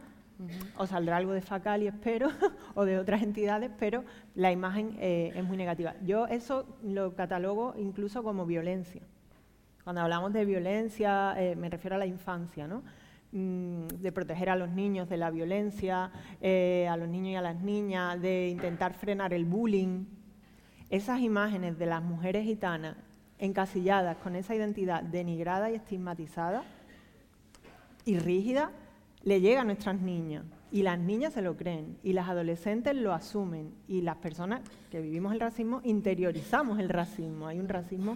[0.77, 2.29] o saldrá algo de Facal y espero,
[2.75, 4.03] o de otras entidades, pero
[4.35, 5.95] la imagen eh, es muy negativa.
[6.03, 9.01] Yo eso lo catalogo incluso como violencia.
[9.83, 12.83] Cuando hablamos de violencia, eh, me refiero a la infancia, ¿no?
[13.31, 17.41] Mm, de proteger a los niños de la violencia, eh, a los niños y a
[17.41, 20.05] las niñas, de intentar frenar el bullying,
[20.91, 22.97] esas imágenes de las mujeres gitanas
[23.39, 26.63] encasilladas con esa identidad denigrada y estigmatizada
[28.05, 28.71] y rígida,
[29.23, 30.43] le llega a nuestras niñas.
[30.71, 35.01] Y las niñas se lo creen, y las adolescentes lo asumen, y las personas que
[35.01, 37.47] vivimos el racismo interiorizamos el racismo.
[37.47, 38.15] Hay un racismo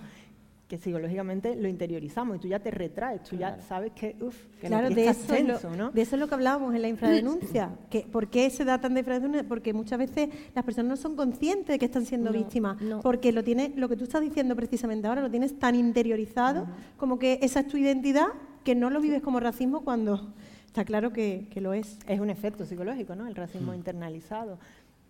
[0.68, 4.68] que psicológicamente lo interiorizamos y tú ya te retraes, tú ya sabes que, uff, que
[4.68, 5.91] claro, de eso, tenso, ¿no?
[5.91, 7.78] de eso es lo que hablábamos en la infradenuncia.
[7.91, 9.47] que, ¿Por qué se da tanta infradenuncia?
[9.47, 13.43] Porque muchas veces las personas no son conscientes de que están siendo víctimas, porque lo
[13.43, 17.59] tiene, lo que tú estás diciendo precisamente ahora, lo tienes tan interiorizado como que esa
[17.59, 18.28] es tu identidad
[18.63, 20.34] que no lo vives como racismo cuando
[20.66, 21.99] está claro que, que lo es.
[22.07, 23.28] Es un efecto psicológico, ¿no?
[23.28, 23.76] El racismo mm.
[23.76, 24.57] internalizado.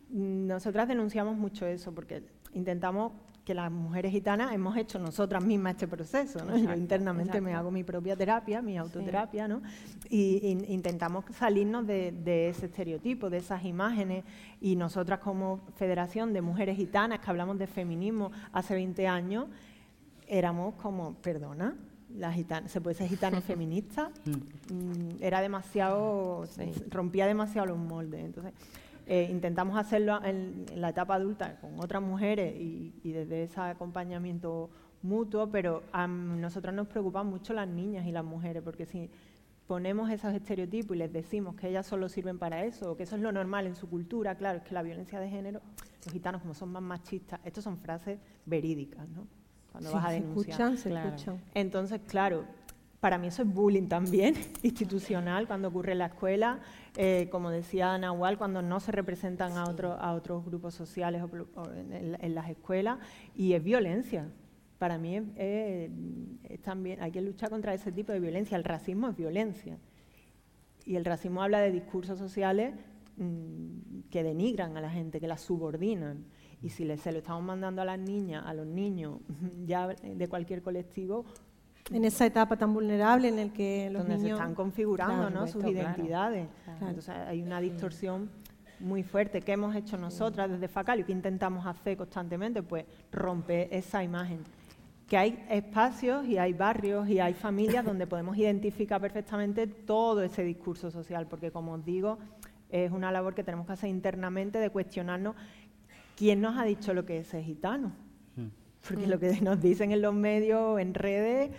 [0.09, 2.23] Nosotras denunciamos mucho eso porque
[2.55, 3.11] intentamos
[3.45, 6.43] que las mujeres gitanas hemos hecho nosotras mismas este proceso.
[6.43, 6.57] ¿no?
[6.57, 9.61] Yo internamente me hago mi propia terapia, mi autoterapia, ¿no?
[10.09, 14.23] y, intentamos salirnos de, ese estereotipo, de esas imágenes.
[14.59, 19.45] Y nosotras como Federación de Mujeres Gitanas, que hablamos de feminismo hace 20 años,
[20.27, 21.75] éramos como, perdona,
[22.17, 24.73] la gitana, se puede ser gitana feminista, mm.
[24.73, 26.45] Mm, era demasiado,
[26.89, 28.25] rompía demasiado los moldes.
[28.25, 28.53] Entonces,
[29.07, 34.69] eh, intentamos hacerlo en, la etapa adulta con otras mujeres y, desde ese acompañamiento
[35.03, 39.09] mutuo, pero a nosotros nos preocupan mucho las niñas y las mujeres, porque si
[39.67, 43.15] ponemos esos estereotipos y les decimos que ellas solo sirven para eso, o que eso
[43.15, 45.61] es lo normal en su cultura, claro, es que la violencia de género,
[46.03, 49.27] los gitanos como son más machistas, estas son frases verídicas, ¿no?
[49.71, 50.77] Cuando vas a denunciar.
[50.77, 52.45] Se escuchan, Entonces, claro,
[52.99, 54.33] para mí eso es bullying también,
[54.63, 56.59] institucional, cuando ocurre en la escuela,
[56.97, 61.21] eh, como decía Nahual, cuando no se representan a, a otros grupos sociales
[62.21, 62.99] en, las escuelas,
[63.35, 64.29] y es violencia.
[64.77, 65.91] Para mí es,
[66.61, 68.57] también, hay que luchar contra ese tipo de violencia.
[68.57, 69.77] El racismo es violencia.
[70.85, 72.73] Y el racismo habla de discursos sociales
[73.17, 76.25] mm, que denigran a la gente, que la subordinan.
[76.61, 79.19] Y si se lo estamos mandando a las niñas, a los niños,
[79.65, 81.25] ya de cualquier colectivo,
[81.91, 85.47] en esa etapa tan vulnerable en el que los Donde niños se están configurando ¿no?
[85.47, 86.47] sus identidades.
[86.81, 88.29] Entonces hay una distorsión
[88.79, 89.41] muy fuerte.
[89.41, 92.63] ¿Qué hemos hecho nosotras desde FACAL y qué intentamos hacer constantemente?
[92.63, 94.39] Pues romper esa imagen.
[95.07, 100.43] Que hay espacios y hay barrios y hay familias donde podemos identificar perfectamente todo ese
[100.43, 102.17] discurso social, porque como os digo,
[102.69, 105.35] es una labor que tenemos que hacer internamente de cuestionarnos
[106.17, 107.91] quién nos ha dicho lo que es ser gitano.
[108.35, 108.47] Hmm.
[108.87, 111.51] Porque lo que nos dicen en los medios, en redes,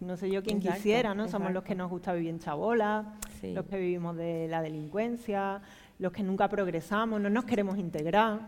[0.00, 1.28] no sé yo quién quisiera, ¿no?
[1.28, 5.60] Somos los que nos gusta vivir en chabola, los que vivimos de la delincuencia,
[5.98, 8.40] los que nunca progresamos, no nos queremos integrar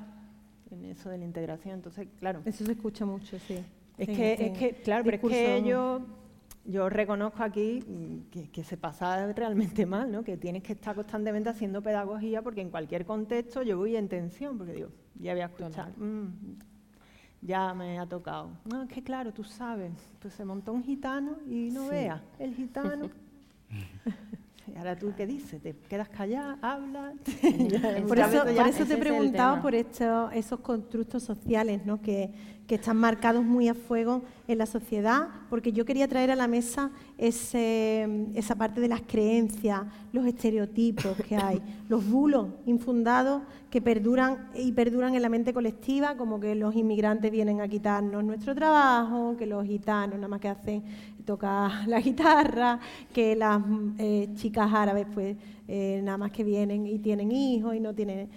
[0.71, 1.75] en eso de la integración.
[1.75, 2.41] Entonces, claro.
[2.45, 3.63] Eso se escucha mucho, sí.
[3.99, 6.01] Es que, es que, claro, pero es que yo,
[6.65, 7.85] yo reconozco aquí
[8.51, 10.25] que, se pasa realmente mal, ¿no?
[10.25, 14.57] Que tienes que estar constantemente haciendo pedagogía porque en cualquier contexto yo voy en tensión,
[14.57, 14.89] porque digo,
[15.21, 15.93] ya voy a escuchar,
[17.43, 18.51] ya me ha tocado.
[18.65, 22.55] No, es que claro, tú sabes, pues se montó un gitano y no vea, el
[22.55, 23.11] gitano.
[24.73, 27.15] y ahora tú qué dices, te quedas callada, hablas.
[28.09, 32.01] por eso, por eso te he preguntado por esos constructos sociales, ¿no?
[32.01, 32.33] Que,
[32.73, 36.49] que están marcados muy a fuego en la sociedad, porque yo quería traer a la
[36.49, 41.61] mesa ese, esa parte de las creencias, los estereotipos que hay,
[41.91, 47.31] los bulos infundados que perduran y perduran en la mente colectiva, como que los inmigrantes
[47.31, 50.83] vienen a quitarnos nuestro trabajo, que los gitanos nada más que hacen
[51.27, 52.81] tocar la guitarra,
[53.13, 53.63] que las
[53.99, 55.37] eh, chicas árabes pues
[55.69, 58.29] eh, nada más que vienen y tienen hijos y no tienen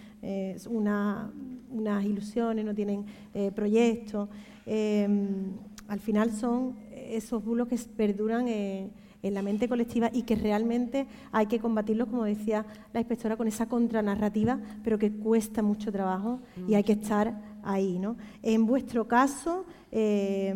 [0.69, 1.31] una
[1.75, 4.29] unas ilusiones, no tienen eh, proyectos.
[4.65, 5.51] Em,
[5.87, 11.45] al final son esos bulos que perduran en la mente colectiva y que realmente hay
[11.45, 16.73] que combatirlos, como decía la inspectora, con esa contranarrativa, pero que cuesta mucho trabajo y
[16.73, 17.99] hay que estar ahí.
[17.99, 18.17] ¿no?
[18.41, 20.55] En vuestro caso, eh,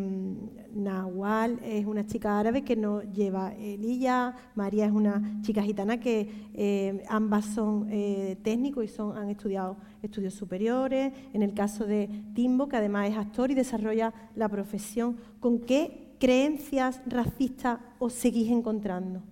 [0.74, 6.28] Nahual es una chica árabe que no lleva Elilla, María es una chica gitana que
[6.54, 11.12] eh, ambas son eh, técnicos y son, han estudiado estudios superiores.
[11.32, 16.14] En el caso de Timbo, que además es actor y desarrolla la profesión, ¿con qué
[16.18, 19.22] creencias racistas os seguís encontrando?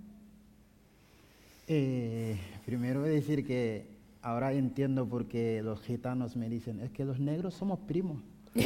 [2.64, 7.55] primero decir que ahora entiendo por qué los gitanos me dicen, es que los negros
[7.55, 8.18] somos primos.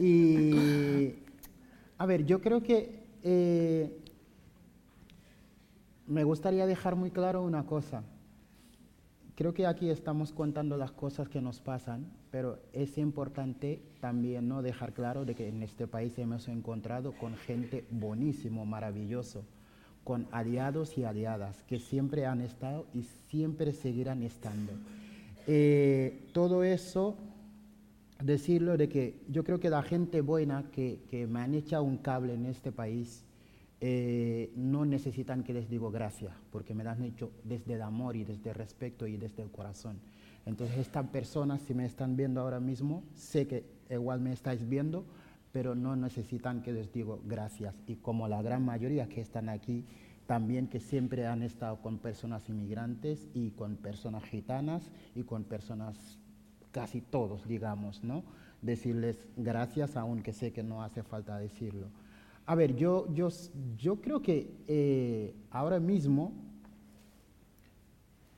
[0.00, 1.14] y,
[1.98, 3.96] a ver, yo creo que eh,
[6.06, 8.02] me gustaría dejar muy claro una cosa.
[9.34, 14.62] Creo que aquí estamos contando las cosas que nos pasan, pero es importante también no
[14.62, 19.44] dejar claro de que en este país hemos encontrado con gente buenísimo, maravilloso
[20.04, 24.72] con aliados y aliadas que siempre han estado y siempre seguirán estando.
[25.46, 27.16] Eh, todo eso
[28.22, 31.98] decirlo de que yo creo que la gente buena que, que me han echado un
[31.98, 33.24] cable en este país
[33.82, 38.14] eh, no necesitan que les digo gracias, porque me lo han hecho desde el amor
[38.14, 39.98] y desde el respeto y desde el corazón.
[40.44, 45.06] Entonces estas personas, si me están viendo ahora mismo, sé que igual me estáis viendo,
[45.50, 47.74] pero no necesitan que les digo gracias.
[47.86, 49.86] Y como la gran mayoría que están aquí,
[50.26, 56.18] también que siempre han estado con personas inmigrantes y con personas gitanas y con personas
[56.72, 58.22] casi todos, digamos, ¿no?
[58.62, 61.88] Decirles gracias, aunque sé que no hace falta decirlo.
[62.46, 63.28] A ver, yo, yo,
[63.76, 66.32] yo creo que eh, ahora mismo,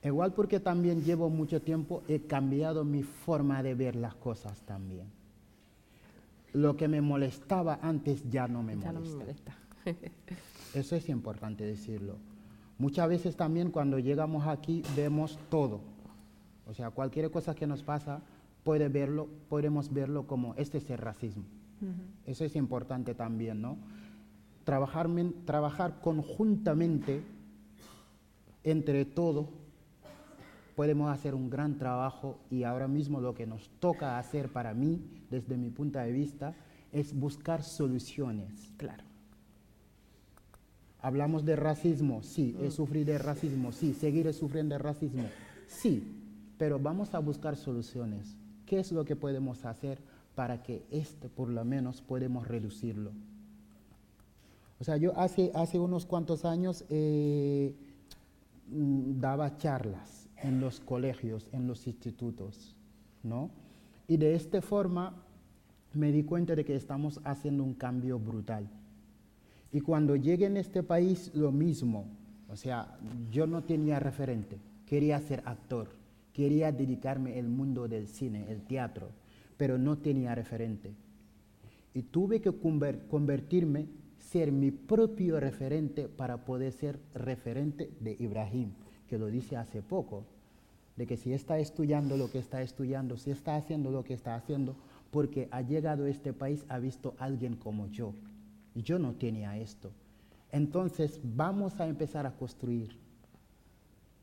[0.03, 5.07] igual porque también llevo mucho tiempo, he cambiado mi forma de ver las cosas también.
[6.53, 8.93] Lo que me molestaba antes ya no me molesta.
[8.93, 9.57] No me molesta.
[10.73, 12.17] Eso es importante decirlo.
[12.77, 15.81] Muchas veces también cuando llegamos aquí vemos todo.
[16.67, 18.21] O sea, cualquier cosa que nos pasa,
[18.63, 21.43] puede verlo, podemos verlo como este es el racismo.
[22.25, 23.77] Eso es importante también, ¿no?
[24.63, 25.09] Trabajar,
[25.45, 27.21] trabajar conjuntamente
[28.63, 29.47] entre todos
[30.75, 35.01] podemos hacer un gran trabajo y ahora mismo lo que nos toca hacer para mí,
[35.29, 36.55] desde mi punto de vista,
[36.91, 38.73] es buscar soluciones.
[38.77, 39.03] Claro.
[41.01, 42.71] Hablamos de racismo, sí, he mm.
[42.71, 45.23] sufrido de racismo, sí, seguiré sufriendo de racismo,
[45.67, 46.22] sí,
[46.57, 48.35] pero vamos a buscar soluciones.
[48.65, 49.99] ¿Qué es lo que podemos hacer
[50.35, 53.11] para que este, por lo menos, podemos reducirlo?
[54.79, 57.73] O sea, yo hace, hace unos cuantos años eh,
[58.69, 62.75] mm, daba charlas en los colegios, en los institutos,
[63.23, 63.49] ¿no?
[64.07, 65.13] Y de esta forma
[65.93, 68.67] me di cuenta de que estamos haciendo un cambio brutal.
[69.71, 72.05] Y cuando llegué en este país, lo mismo.
[72.49, 72.97] O sea,
[73.31, 74.59] yo no tenía referente.
[74.85, 75.89] Quería ser actor.
[76.33, 79.09] Quería dedicarme al mundo del cine, el teatro,
[79.55, 80.93] pero no tenía referente.
[81.93, 88.71] Y tuve que convertirme, ser mi propio referente para poder ser referente de Ibrahim,
[89.07, 90.25] que lo dice hace poco,
[90.95, 94.35] de que si está estudiando lo que está estudiando, si está haciendo lo que está
[94.35, 94.75] haciendo,
[95.11, 98.15] porque ha llegado a este país, ha visto a alguien como yo.
[98.73, 99.91] Yo no tenía esto.
[100.51, 103.02] Entonces vamos a empezar a construir.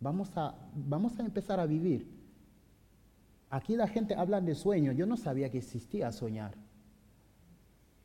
[0.00, 2.08] Vamos a, vamos a empezar a vivir.
[3.50, 4.92] Aquí la gente habla de sueño.
[4.92, 6.54] Yo no sabía que existía soñar.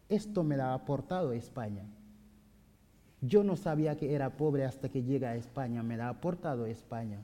[0.09, 1.85] Esto me lo ha aportado España.
[3.21, 5.81] Yo no sabía que era pobre hasta que llega a España.
[5.83, 7.21] Me lo ha aportado España.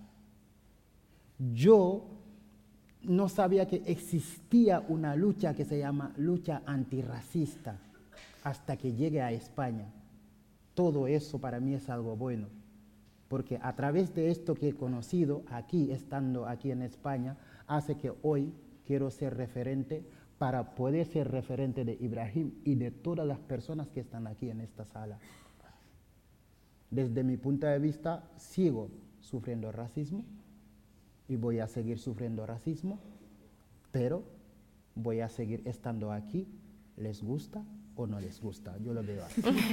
[1.37, 2.05] Yo
[3.03, 7.79] no sabía que existía una lucha que se llama lucha antirracista
[8.43, 9.91] hasta que llegue a España.
[10.73, 12.47] Todo eso para mí es algo bueno,
[13.31, 18.11] porque a través de esto que he conocido aquí, estando aquí en España, hace que
[18.23, 18.51] hoy
[18.85, 20.03] quiero ser referente
[20.37, 24.59] para poder ser referente de Ibrahim y de todas las personas que están aquí en
[24.59, 25.17] esta sala.
[26.89, 28.89] Desde mi punto de vista, sigo
[29.21, 30.25] sufriendo racismo
[31.29, 32.99] y voy a seguir sufriendo racismo,
[33.93, 34.25] pero
[34.93, 36.49] voy a seguir estando aquí,
[36.97, 37.63] les gusta
[37.95, 38.77] o no les gusta.
[38.79, 39.41] Yo lo veo así.
[39.51, 39.71] Muy bien.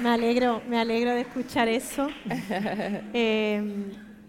[0.00, 2.08] Me, alegro, me alegro de escuchar eso.
[3.12, 3.84] Em,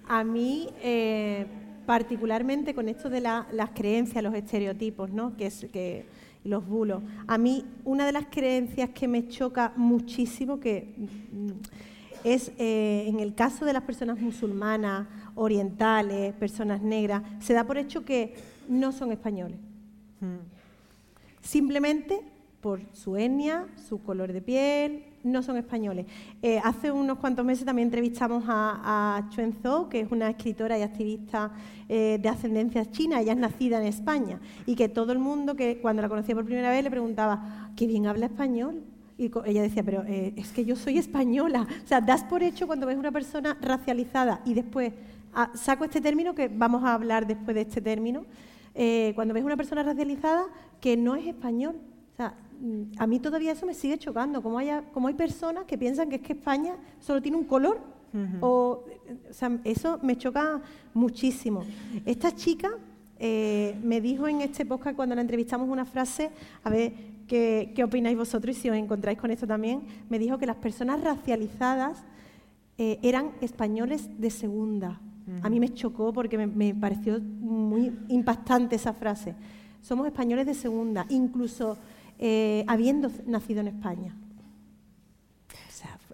[0.07, 1.45] a mí, eh,
[1.85, 5.37] particularmente con esto de las creencias, los estereotipos, ¿no?
[5.37, 6.05] que, es, que
[6.43, 11.49] los bulos, a mí una de las creencias que me choca muchísimo, que mm,
[12.23, 17.77] es eh, en el caso de las personas musulmanas, orientales, personas negras, se da por
[17.77, 18.35] hecho que
[18.67, 19.57] no son españoles.
[20.19, 20.37] Hmm.
[21.41, 22.21] Simplemente
[22.62, 26.05] por su etnia, su color de piel, no son españoles.
[26.41, 30.78] Eh, hace unos cuantos meses también entrevistamos a, a Chuen Zhou, que es una escritora
[30.78, 31.51] y activista
[31.89, 35.80] eh, de ascendencia china, ella es nacida en España, y que todo el mundo que
[35.80, 38.84] cuando la conocía por primera vez le preguntaba, ¿qué bien habla español?
[39.18, 41.68] Y ella decía, pero eh, es que yo soy española.
[41.84, 44.93] O sea, das por hecho cuando ves una persona racializada y después
[45.34, 48.26] ah, saco este término, que vamos a hablar después de este término,
[49.16, 50.45] cuando ves una persona racializada
[50.80, 51.76] que no es español.
[52.14, 55.66] O sea, mm, a mí todavía eso me sigue chocando, como, haya, como hay personas
[55.66, 57.80] que piensan que es que España solo tiene un color.
[58.41, 58.84] o,
[59.30, 60.62] o sea, eso me choca
[60.93, 61.64] muchísimo.
[62.05, 62.78] Esta chica
[63.24, 66.32] eh, me dijo en este podcast cuando la entrevistamos una frase,
[66.64, 66.91] a ver
[67.28, 71.03] qué, opináis vosotros y si os encontráis con esto también, me dijo que las personas
[71.03, 72.03] racializadas
[72.80, 74.99] eh, eran españoles de segunda.
[75.43, 79.36] A mí me chocó porque me, pareció muy impactante esa frase.
[79.84, 81.78] Somos españoles de segunda, incluso
[82.22, 84.15] eh, habiendo nacido en España.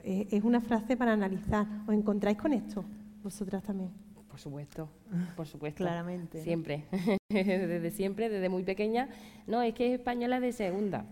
[0.04, 1.68] es, una frase para analizar.
[1.86, 2.86] ¿Os encontráis con esto?
[3.22, 3.92] Vosotras también.
[4.30, 4.88] Por supuesto,
[5.36, 5.84] por supuesto.
[5.84, 6.42] Claramente.
[6.44, 6.86] Siempre,
[7.30, 9.10] desde siempre, desde muy pequeña.
[9.48, 11.06] No, es que es española de segunda.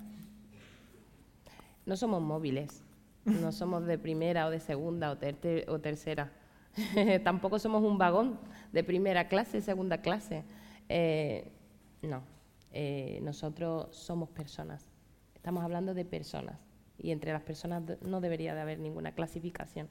[1.85, 2.83] No somos móviles,
[3.25, 5.17] no somos de primera o de segunda o,
[5.73, 6.31] o tercera.
[7.23, 8.39] Tampoco somos un vagón
[8.71, 10.43] de primera clase, segunda clase.
[10.87, 11.51] Eh,
[12.01, 12.21] no,
[12.75, 14.87] eh, nosotros somos personas.
[15.33, 16.59] Estamos hablando de personas
[16.99, 19.89] y entre las personas no debería de haber ninguna clasificación.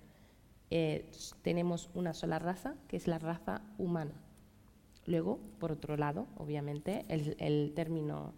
[0.71, 1.11] Eh,
[1.43, 4.15] tenemos una sola raza, que es la raza humana.
[5.07, 8.33] Luego, por otro lado, obviamente, el, término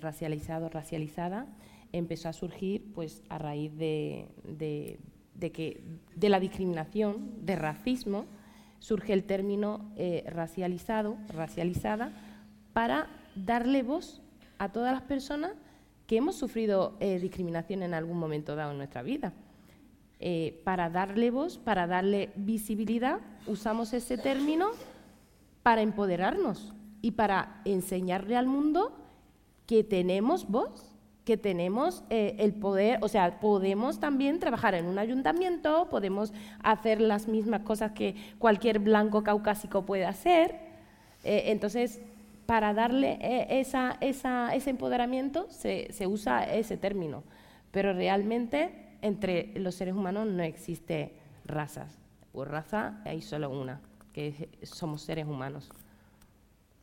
[0.00, 1.46] racializado, racializada,
[1.92, 5.82] empezó a surgir pues, a raíz de, de, que,
[6.14, 8.26] de la discriminación, de racismo,
[8.78, 12.12] surge el término eh, racializado, racializada,
[12.72, 13.08] para
[13.44, 14.20] darle voz
[14.58, 15.52] a todas las personas
[16.06, 19.32] que hemos sufrido eh, discriminación en algún momento dado en nuestra vida.
[20.20, 24.70] Eh, para darle voz, para darle visibilidad, usamos ese término
[25.62, 26.72] para empoderarnos
[27.02, 28.92] y para enseñarle al mundo
[29.66, 30.88] que tenemos voz
[31.28, 36.32] que tenemos eh, el poder, o sea, podemos también trabajar en un ayuntamiento, podemos
[36.62, 40.54] hacer las mismas cosas que cualquier blanco caucásico puede hacer.
[41.24, 42.00] Eh, entonces,
[42.48, 47.22] para darle eh, esa, ese empoderamiento se, se usa ese término,
[47.70, 51.12] pero realmente entre los seres humanos no existe
[51.44, 51.98] razas.
[52.32, 53.82] Por raza hay solo una,
[54.14, 55.68] que somos seres humanos.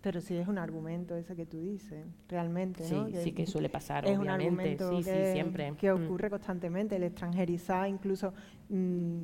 [0.01, 3.07] Pero sí es un argumento ese que tú dices, realmente, ¿no?
[3.07, 4.24] Sí, sí que suele pasar, es obviamente.
[4.24, 5.74] Un argumento sí, que, sí, siempre.
[5.80, 6.05] Que mm.
[6.05, 8.36] ocurre constantemente, el extranjerizar incluso
[8.70, 9.24] mm,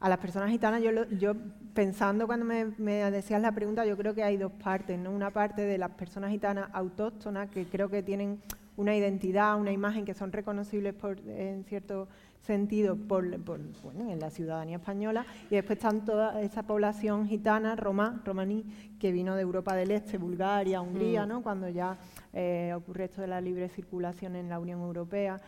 [0.00, 0.82] a las personas gitanas.
[0.82, 1.34] Yo, yo
[1.74, 5.10] pensando cuando me, me, decías la pregunta, yo creo que hay dos partes, ¿no?
[5.10, 8.40] Una parte de las personas gitanas autóctonas que creo que tienen
[8.76, 12.08] una identidad, una imagen que son reconocibles por, en cierto
[12.40, 18.22] sentido por, bueno, en la ciudadanía española y después están toda esa población gitana, roma,
[18.24, 18.64] romaní,
[18.98, 21.28] que vino de Europa del Este, Bulgaria, Hungría, mm.
[21.28, 21.42] ¿no?
[21.42, 21.98] cuando ya
[22.32, 25.40] eh, ocurre esto de la libre circulación en la Unión Europea.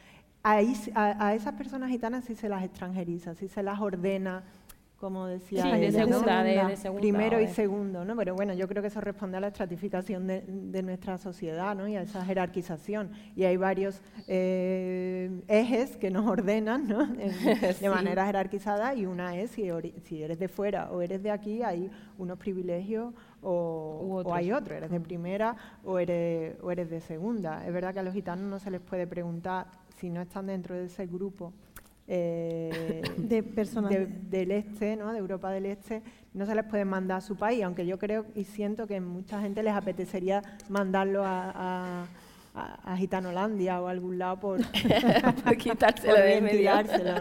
[0.42, 4.42] Ahí, a, a, esas personas gitanas sí se las extranjeriza, sí se las ordena
[5.02, 8.14] como decía de, segunda, de, segunda, primero y segundo, ¿no?
[8.14, 11.88] Pero bueno, yo creo que eso responde a la estratificación de, nuestra sociedad, ¿no?
[11.88, 13.10] Y a esa jerarquización.
[13.34, 17.04] Y hay varios eh, ejes que nos ordenan, ¿no?
[17.80, 19.68] de manera jerarquizada y una es si,
[20.04, 23.12] si, eres de fuera o eres de aquí, hay unos privilegios
[23.42, 27.66] o, o hay otro, eres de primera o eres, o eres de segunda.
[27.66, 29.66] Es verdad que a los gitanos no se les puede preguntar
[30.02, 31.52] si no están dentro de ese grupo
[32.08, 33.92] eh, de personas
[34.28, 35.12] del este, ¿no?
[35.12, 36.02] de Europa del Este,
[36.34, 39.40] no se les puede mandar a su país, aunque yo creo y siento que mucha
[39.40, 42.08] gente les apetecería mandarlo a,
[42.54, 44.60] a, Gitanolandia o a algún lado por,
[45.44, 46.72] por quitárselo de medio.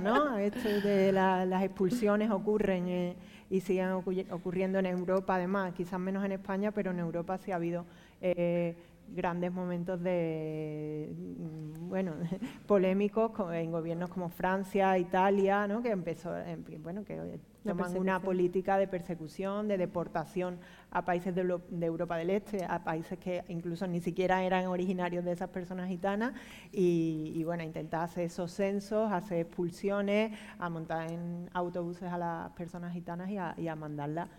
[0.01, 0.39] ¿no?
[0.39, 3.15] Esto de las expulsiones ocurren eh,
[3.51, 7.57] y siguen ocurriendo en Europa, además, quizás menos en España, pero en Europa sí ha
[7.57, 7.85] habido
[8.21, 8.75] eh,
[9.13, 12.13] grandes momentos de mm, bueno
[12.67, 15.81] polémicos en gobiernos como Francia, Italia, ¿no?
[15.81, 16.33] que empezó
[16.79, 20.59] bueno que toman una política de persecución, de deportación
[20.89, 21.41] a países de,
[21.85, 26.33] Europa del Este, a países que incluso ni siquiera eran originarios de esas personas gitanas
[26.71, 32.51] y, y bueno intentar hacer esos censos, hacer expulsiones, a montar en autobuses a las
[32.51, 34.29] personas gitanas y a, y a mandarlas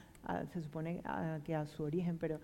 [0.53, 1.03] se supone
[1.45, 2.39] que a su origen, pero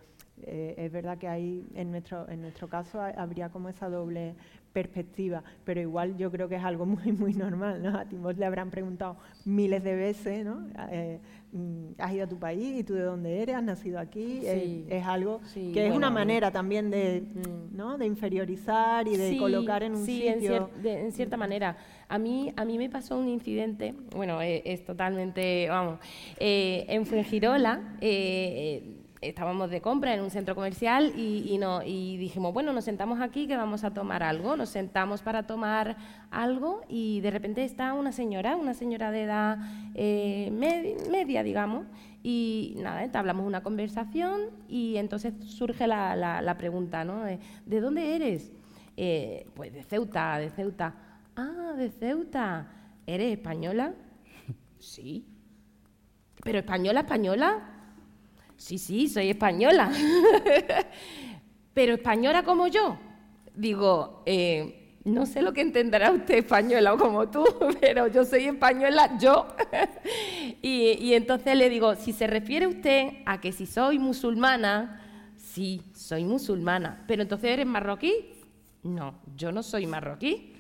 [0.47, 4.35] eh, es verdad que hay, en nuestro, en nuestro caso habría como esa doble
[4.73, 7.99] perspectiva, pero igual yo creo que es algo muy, muy normal, ¿no?
[7.99, 10.67] A ti vos le habrán preguntado miles de veces, ¿no?
[10.91, 11.19] Eh,
[11.53, 15.05] mm, has ido a tu país y tú de dónde eres, has nacido aquí, es,
[15.05, 17.77] algo que es una manera también de, mm.
[17.77, 17.99] ¿no?
[17.99, 20.71] de inferiorizar y de colocar en un sitio.
[20.81, 21.77] Sí, en, cierta manera.
[22.09, 25.99] A mí, a mí me pasó un incidente, bueno, eh, es, totalmente, vamos,
[26.39, 27.97] en Fuengirola,
[29.21, 33.47] estábamos de compra en un centro comercial y, no, y dijimos, bueno, nos sentamos aquí
[33.47, 34.57] que vamos a tomar algo.
[34.57, 35.97] Nos sentamos para tomar
[36.31, 39.59] algo y de repente está una señora, una señora de edad
[39.95, 40.51] eh,
[41.11, 41.87] media, digamos,
[42.23, 47.25] y nada, entablamos una conversación y entonces surge la, la, pregunta, ¿no?
[47.25, 48.53] De, dónde eres?
[48.97, 50.95] Eh, pues de Ceuta, de Ceuta.
[51.37, 52.67] Ah, de Ceuta.
[53.07, 53.95] ¿Eres española?
[54.79, 55.25] sí.
[56.43, 57.78] ¿Pero española, española?
[58.59, 59.91] Sí, sí, soy española.
[61.75, 62.99] Pero española como yo.
[63.55, 67.45] Digo, eh, no sé lo que entenderá usted española o como tú,
[67.81, 69.47] pero yo soy española, yo.
[70.63, 75.01] y, entonces le digo, si se refiere usted a que si soy musulmana,
[75.37, 77.05] sí, soy musulmana.
[77.07, 78.13] Pero entonces eres marroquí.
[78.83, 80.53] No, yo no soy marroquí.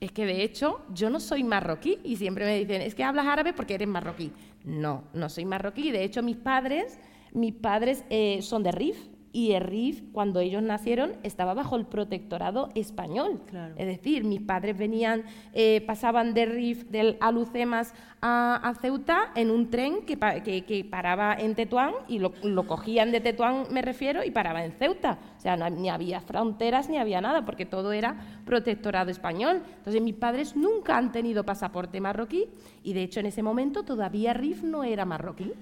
[0.00, 3.26] es que de hecho yo no soy marroquí y siempre me dicen, es que hablas
[3.26, 4.32] árabe porque eres marroquí.
[4.64, 5.90] No, no soy marroquí.
[5.90, 6.98] De hecho, mis padres,
[7.34, 8.96] mis padres eh, son de Rif,
[9.34, 13.40] y el RIF, cuando ellos nacieron, estaba bajo el protectorado español.
[13.76, 19.70] Es decir, mis padres venían, eh, pasaban de RIF, del Alucemas a, Ceuta en un
[19.70, 22.32] tren que, que, paraba en Tetuán y lo,
[22.68, 25.18] cogían de Tetuán, me refiero, y paraba en Ceuta.
[25.36, 29.62] O sea, no, ni había fronteras ni había nada, porque todo era protectorado español.
[29.78, 32.46] Entonces, mis padres nunca han tenido pasaporte marroquí
[32.84, 35.54] y, de hecho, en ese momento todavía RIF no era marroquí.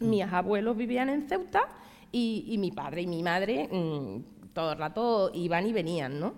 [0.00, 1.68] Mis abuelos vivían en Ceuta
[2.12, 6.34] y, mi padre y mi madre mm, todo el rato iban y venían, ¿no?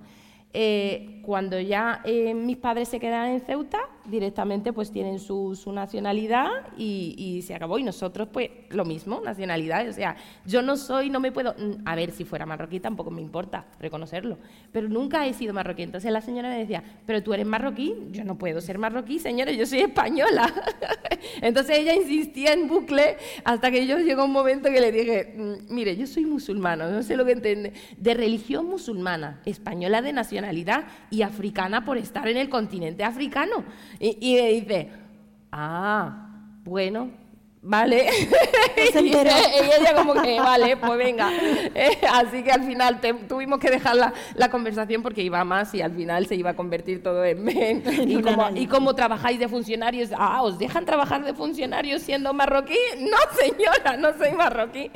[0.52, 3.78] Eh, cuando ya eh, mis padres se quedan en Ceuta,
[4.10, 7.78] directamente pues tienen su, nacionalidad y, se acabó.
[7.78, 9.88] Y nosotros pues lo mismo, nacionalidad.
[9.88, 13.10] O sea, yo no soy, no me puedo, mm, a ver, si fuera marroquí tampoco
[13.10, 14.38] me importa reconocerlo,
[14.72, 15.82] pero nunca he sido marroquí.
[15.82, 19.52] Entonces la señora me decía, pero tú eres marroquí, yo no puedo ser marroquí, señora,
[19.52, 20.52] yo soy española.
[21.40, 25.74] Entonces ella insistía en bucle hasta que yo llegó un momento que le dije, mm,
[25.74, 30.84] mire, yo soy musulmano, no sé lo que entiende, de religión musulmana, española de nacionalidad
[31.10, 33.64] y africana por estar en el continente africano.
[34.00, 34.88] Y, y dice,
[35.52, 36.26] ah,
[36.64, 37.10] bueno,
[37.62, 38.08] Vale.
[39.02, 41.28] y, ella como que, vale, pues venga.
[42.12, 46.26] Así que al final tuvimos que dejar la, conversación porque iba más y al final
[46.26, 47.46] se iba a convertir todo en...
[48.08, 50.10] y, como, ¿Y cómo trabajáis de funcionarios?
[50.16, 52.78] Ah, ¿os dejan trabajar de funcionarios siendo marroquí?
[52.98, 54.90] No, señora, no soy marroquí.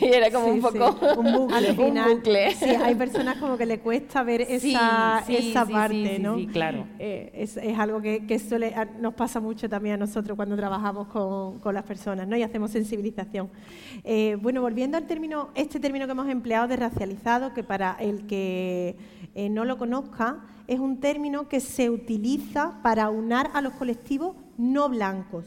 [0.00, 0.98] Y era como un poco...
[1.16, 2.54] Un bucle.
[2.54, 6.36] Sí, hay personas como que le cuesta ver esa, esa parte, ¿no?
[6.36, 6.86] Sí, claro.
[6.98, 11.08] Eh, es, es, algo que, que suele, nos pasa mucho también a nosotros cuando trabajamos
[11.08, 12.36] con, con las personas ¿no?
[12.36, 13.50] y hacemos sensibilización.
[14.04, 18.26] Eh, bueno, volviendo al término, este término que hemos empleado de racializado, que para el
[18.26, 18.96] que
[19.34, 24.36] eh, no lo conozca, es un término que se utiliza para unar a los colectivos
[24.56, 25.46] no blancos.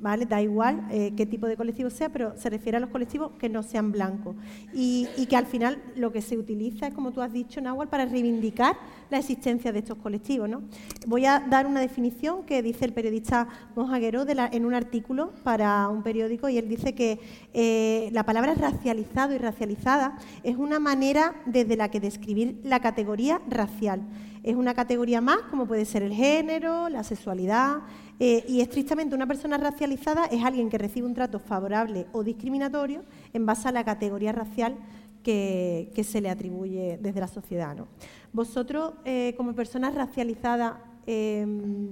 [0.00, 3.48] Da igual eh, qué tipo de colectivo sea, pero se refiere a los colectivos que
[3.48, 4.36] no sean blancos.
[4.72, 8.06] Y, que al final lo que se utiliza es, como tú has dicho, Nahual, para
[8.06, 8.76] reivindicar
[9.10, 10.48] la existencia de estos colectivos.
[10.48, 10.62] ¿no?
[11.06, 16.02] Voy a dar una definición que dice el periodista Monjaguero en un artículo para un
[16.02, 17.18] periódico y él dice que
[17.52, 23.40] eh, la palabra racializado y racializada es una manera desde la que describir la categoría
[23.48, 24.02] racial.
[24.42, 27.78] Es una categoría más, como puede ser el género, la sexualidad,
[28.20, 33.04] eh, y estrictamente una persona racializada es alguien que recibe un trato favorable o discriminatorio
[33.32, 34.76] en base a la categoría racial
[35.22, 37.76] que, se le atribuye desde la sociedad.
[38.32, 40.74] Vosotros, eh, como personas racializadas,
[41.06, 41.90] em,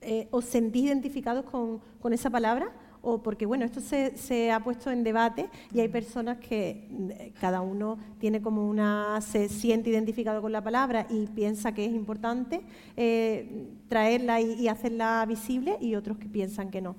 [0.00, 2.72] eh, ¿os sentís identificados con esa palabra?
[3.02, 7.60] O porque bueno, esto se, ha puesto en debate y hay personas que mm, cada
[7.60, 12.60] uno tiene como una, se siente identificado con la palabra y piensa que es importante
[12.96, 16.96] eh, traerla y, hacerla visible y otros que piensan que no.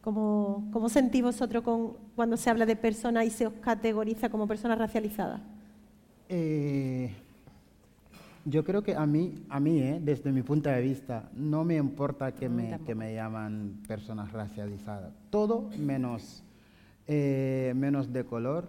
[0.00, 4.46] ¿Cómo, cómo sentís vosotros con, cuando se habla de personas y se os categoriza como
[4.46, 5.40] personas racializadas?
[6.28, 7.10] Eh,
[8.48, 11.76] yo creo que a mí, a mí eh, desde mi punto de vista, no me
[11.76, 15.12] importa que, me, que me llaman personas racializadas.
[15.30, 16.42] Todo menos,
[17.06, 18.68] eh, menos de color.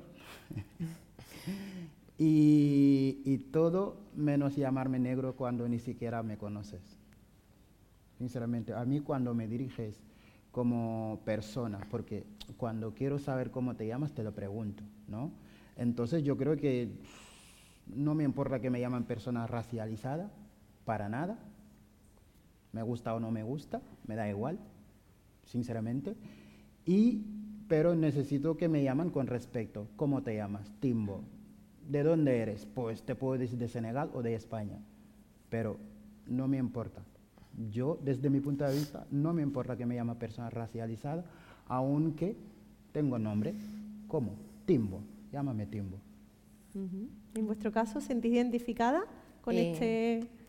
[2.18, 6.82] y, y todo menos llamarme negro cuando ni siquiera me conoces.
[8.18, 10.02] Sinceramente, a mí cuando me diriges
[10.52, 12.26] como persona, porque
[12.58, 15.32] cuando quiero saber cómo te llamas, te lo pregunto, ¿no?
[15.78, 16.90] Entonces yo creo que
[17.96, 20.32] no me importa que me llamen persona racializada,
[20.86, 21.38] para nada.
[22.72, 24.60] Me gusta o no me gusta, me da igual,
[25.44, 26.16] sinceramente.
[26.86, 27.24] Y,
[27.68, 29.88] pero necesito que me llamen con respeto.
[29.96, 30.72] ¿Cómo te llamas?
[30.80, 31.24] Timbo.
[31.88, 32.66] ¿De dónde eres?
[32.66, 34.80] Pues te puedo decir de Senegal o de España.
[35.50, 35.78] Pero
[36.28, 37.02] no me importa.
[37.72, 41.26] Yo, desde mi punto de vista, no me importa que me llame persona racializada,
[41.68, 42.36] aunque
[42.92, 43.54] tengo nombre.
[44.08, 44.36] ¿Cómo?
[44.66, 45.02] Timbo.
[45.32, 45.98] Llámame Timbo.
[47.36, 49.04] En vuestro caso, ¿sentís identificada
[49.42, 50.40] con eh, este...?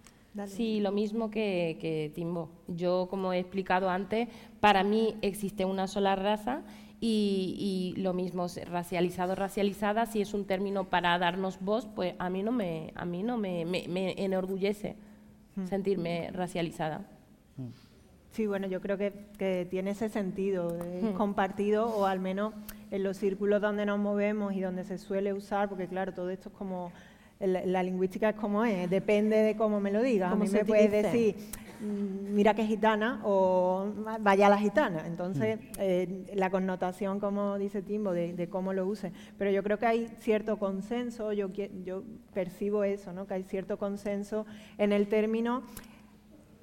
[0.47, 2.51] Sí, lo mismo que, Timbo.
[2.69, 4.29] Yo, como he explicado antes,
[4.61, 6.63] para mí existe una sola raza
[7.01, 12.43] y, lo mismo, racializado, racializada, si es un término para darnos voz, pues a mí
[12.43, 13.65] no me, a mí no me,
[14.23, 14.97] enorgullece
[15.57, 15.67] hmm.
[15.67, 17.07] sentirme racializada.
[18.31, 21.15] Sí, bueno, yo creo que, tiene ese sentido, hmm.
[21.15, 22.55] compartido o al menos
[22.91, 26.49] en los círculos donde nos movemos y donde se suele usar, porque claro, todo esto
[26.49, 26.93] es como,
[27.39, 30.33] la, lingüística es como es, depende de cómo me lo digas.
[30.33, 31.37] A mí me puedes decir
[31.81, 33.87] mm, mira que gitana o
[34.21, 35.07] vaya la gitana.
[35.07, 35.63] Entonces, mm.
[35.79, 39.13] eh, la connotación, como dice Timbo, de, cómo lo use.
[39.39, 41.49] Pero yo creo que hay cierto consenso, yo,
[41.85, 42.03] yo
[42.35, 43.27] percibo eso, ¿no?
[43.27, 44.47] que hay cierto consenso
[44.79, 45.63] en el término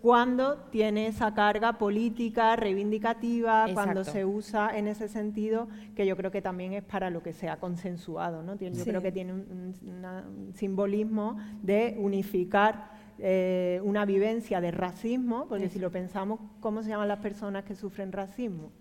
[0.07, 5.67] cuando tiene esa carga política, reivindicativa, cuando se usa en ese sentido,
[5.97, 8.41] que yo creo que también es para lo que se ha consensuado.
[8.41, 8.55] ¿no?
[8.55, 12.89] Yo creo que tiene un, simbolismo de unificar
[13.19, 17.75] eh, una vivencia de racismo, porque si lo pensamos, ¿cómo se llaman las personas que
[17.75, 18.71] sufren racismo?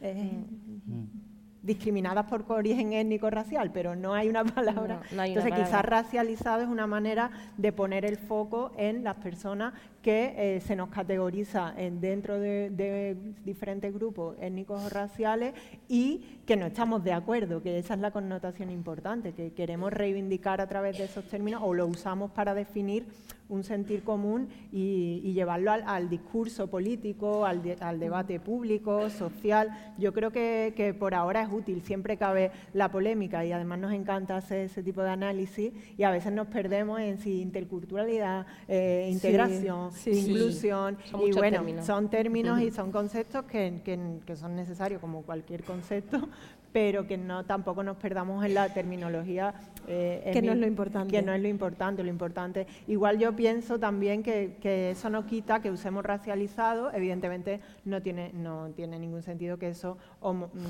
[0.00, 0.42] Eh,
[0.86, 1.30] mm
[1.62, 5.02] discriminadas por origen étnico-racial, pero no hay una palabra.
[5.10, 10.60] Entonces, quizás racializado es una manera de poner el foco en las personas que eh,
[10.60, 15.54] se nos categoriza en, dentro de, diferentes grupos étnicos o raciales
[15.88, 20.60] y que no estamos de acuerdo, que esa es la connotación importante, que queremos reivindicar
[20.60, 23.06] a través de esos términos o lo usamos para definir
[23.50, 29.94] un sentir común y, llevarlo al, discurso político, al, debate público, social.
[29.98, 34.36] Yo creo que, por ahora es útil, siempre cabe la polémica y además nos encanta
[34.36, 39.89] hacer ese tipo de análisis y a veces nos perdemos en si interculturalidad, eh, integración,
[40.06, 43.80] inclusión y bueno, son términos y son conceptos que,
[44.24, 46.28] que son necesarios como cualquier concepto,
[46.72, 49.54] pero que no tampoco nos perdamos en la terminología.
[49.88, 51.10] Eh, que no es lo importante.
[51.10, 52.66] Que no es lo importante, lo importante.
[52.86, 58.30] Igual yo pienso también que, que eso no quita que usemos racializado, evidentemente no tiene,
[58.34, 59.98] no tiene ningún sentido que eso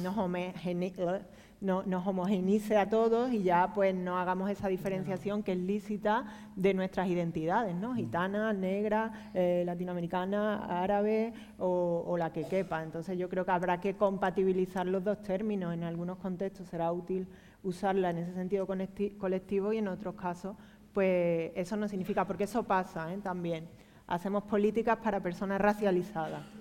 [0.03, 1.21] nos homogeneice
[1.61, 6.25] no, nos homogenice a todos y ya pues no hagamos esa diferenciación que es lícita
[6.57, 7.95] de nuestras identidades, ¿no?
[7.95, 12.83] Gitana, negra, eh, latinoamericana, árabe o, la que quepa.
[12.83, 15.75] Entonces yo creo que habrá que compatibilizar los dos términos.
[15.75, 17.27] En algunos contextos será útil
[17.63, 20.57] usarla en ese sentido colectivo y en otros casos
[20.95, 23.19] pues eso no significa, porque eso pasa ¿eh?
[23.23, 23.69] también.
[24.07, 26.60] Hacemos políticas para personas racializadas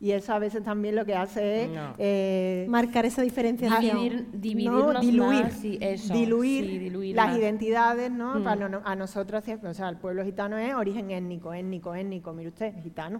[0.00, 4.28] y eso a veces también lo que hace es eh, marcar esa diferenciación.
[4.32, 5.14] diluir,
[7.14, 8.40] las identidades, ¿no?
[8.40, 8.42] Mm.
[8.42, 12.32] Para a nosotros, o sea, el pueblo gitano es origen étnico, étnico, étnico.
[12.32, 13.18] Mire usted, gitano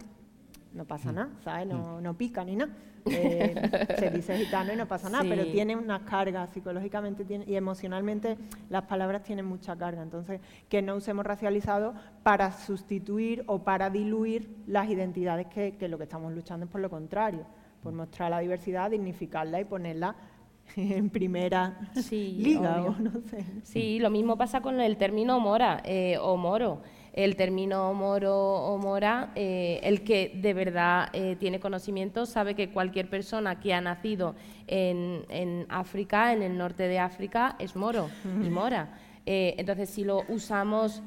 [0.73, 1.15] no pasa mm.
[1.15, 1.67] nada, ¿sabes?
[1.67, 2.03] No, mm.
[2.03, 2.73] no pica ni nada.
[3.07, 3.55] Eh,
[3.99, 8.37] se dice gitano y no pasa nada, pero tiene unas cargas psicológicamente y emocionalmente
[8.69, 10.03] las palabras tienen mucha carga.
[10.03, 15.99] Entonces, que no usemos racializado para sustituir o para diluir las identidades que, que lo
[15.99, 17.47] que estamos luchando es por lo contrario,
[17.83, 20.15] por mostrar la diversidad, dignificarla y ponerla
[20.77, 21.79] en primera
[22.11, 22.83] liga.
[22.83, 23.45] O no sé.
[23.63, 26.83] Sí, lo mismo pasa con el término mora eh, o moro
[27.13, 32.71] el término moro o mora, eh, el que de verdad eh, tiene conocimiento sabe que
[32.71, 34.35] cualquier persona que ha nacido
[34.67, 38.99] en, en África, en el norte de África, es moro y mora.
[39.27, 41.03] Eh, entonces, si lo usamos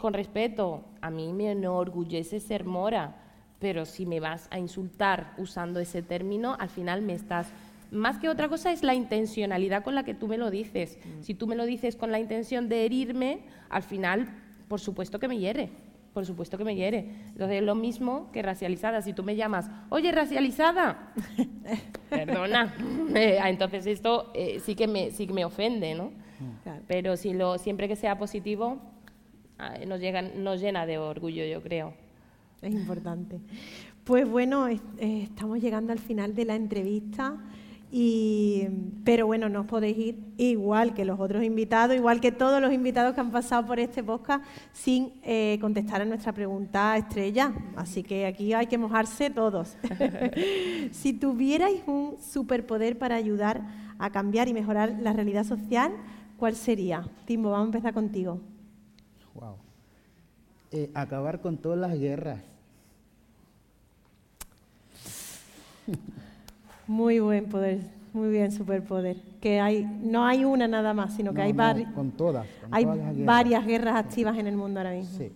[0.00, 3.16] con respeto, a mí me enorgullece ser mora,
[3.58, 7.52] pero si me vas a insultar usando ese término, al final me estás
[7.90, 10.98] más que otra cosa es la intencionalidad con la que tú me lo dices.
[10.98, 11.22] Mm.
[11.22, 13.40] Si tú me lo dices con la intención de herirme,
[13.70, 14.28] al final
[14.68, 15.70] por supuesto que me hiere,
[16.12, 16.98] por supuesto que me hiere.
[17.28, 19.02] Entonces es lo mismo que racializada.
[19.02, 21.12] Si tú me llamas, oye, racializada,
[22.10, 22.74] perdona,
[23.14, 26.12] eh, entonces esto eh, sí, que me, sí que me ofende, ¿no?
[26.86, 28.78] Pero si lo, siempre que sea positivo,
[29.58, 30.00] ah, nos,
[30.36, 31.94] nos llena de orgullo, yo creo.
[32.62, 33.40] Es importante.
[34.04, 34.68] Pues bueno,
[34.98, 37.36] estamos llegando al final de la entrevista.
[37.90, 38.68] Y,
[39.02, 42.70] pero bueno, no os podéis ir igual que los otros invitados, igual que todos los
[42.72, 47.52] invitados que han pasado por este podcast sin eh, contestar a nuestra pregunta estrella.
[47.76, 49.76] Así que aquí hay que mojarse todos.
[50.92, 53.62] si tuvierais un superpoder para ayudar
[53.98, 55.92] a cambiar y mejorar la realidad social,
[56.36, 57.08] ¿cuál sería?
[57.24, 58.38] Timbo, vamos a empezar contigo.
[59.34, 59.56] Wow.
[60.72, 62.42] Eh, acabar con todas las guerras.
[66.88, 67.82] Muy buen poder,
[68.14, 69.18] muy bien superpoder.
[69.42, 71.92] Que hay, no hay una nada más, sino que hay, varias.
[71.92, 72.86] con todas, hay
[73.26, 75.18] varias guerras activas en el mundo ahora mismo.
[75.18, 75.30] Sí.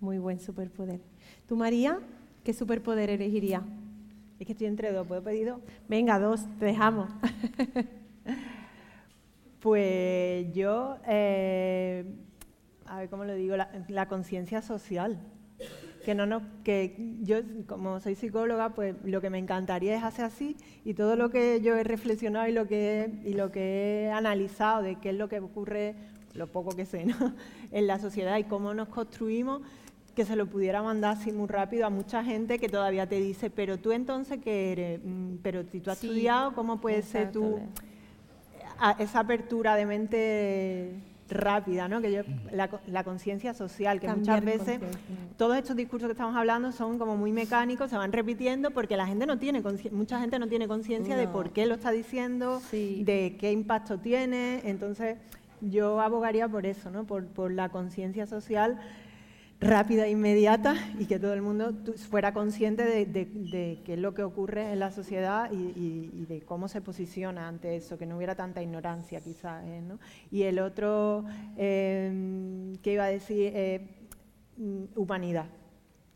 [0.00, 1.00] Muy buen superpoder.
[1.46, 2.00] ¿Tú, María,
[2.42, 3.62] qué superpoder elegirías?
[4.40, 5.60] Es que estoy entre dos, ¿puedo pedir dos?
[5.88, 7.08] Venga, dos, te dejamos.
[9.60, 12.04] pues yo, eh,
[12.86, 13.54] a ver cómo lo digo,
[13.86, 15.20] la conciencia social
[16.04, 20.56] que no que yo como soy psicóloga pues lo que me encantaría es hacer así
[20.84, 24.82] y todo lo que yo he reflexionado y lo que y lo que he analizado
[24.82, 25.96] de qué es lo que ocurre
[26.34, 27.06] lo poco que sé
[27.72, 29.62] en la sociedad y cómo nos construimos
[30.14, 33.50] que se lo pudiera mandar así muy rápido a mucha gente que todavía te dice
[33.50, 37.58] pero tú entonces qué eres mm, pero si tú has estudiado cómo puede ser tú
[38.98, 42.00] esa apertura de mente rápida, ¿no?
[42.00, 42.22] Que yo,
[42.52, 44.80] la, conciencia social, que muchas veces
[45.36, 49.06] todos estos discursos que estamos hablando son como muy mecánicos, se van repitiendo porque la
[49.06, 53.36] gente no tiene mucha gente no tiene conciencia de por qué lo está diciendo, de
[53.38, 55.16] qué impacto tiene, entonces
[55.60, 57.04] yo abogaría por eso, ¿no?
[57.04, 58.78] Por, por la conciencia social
[59.60, 61.72] rápida e inmediata y que todo el mundo
[62.10, 66.80] fuera consciente de, qué es lo que ocurre en la sociedad y, de cómo se
[66.80, 69.64] posiciona ante eso, que no hubiera tanta ignorancia quizás.
[69.66, 69.82] ¿eh?
[70.30, 71.24] Y el otro
[71.56, 73.88] eh, que iba a decir, eh,
[74.56, 75.46] mm, humanidad.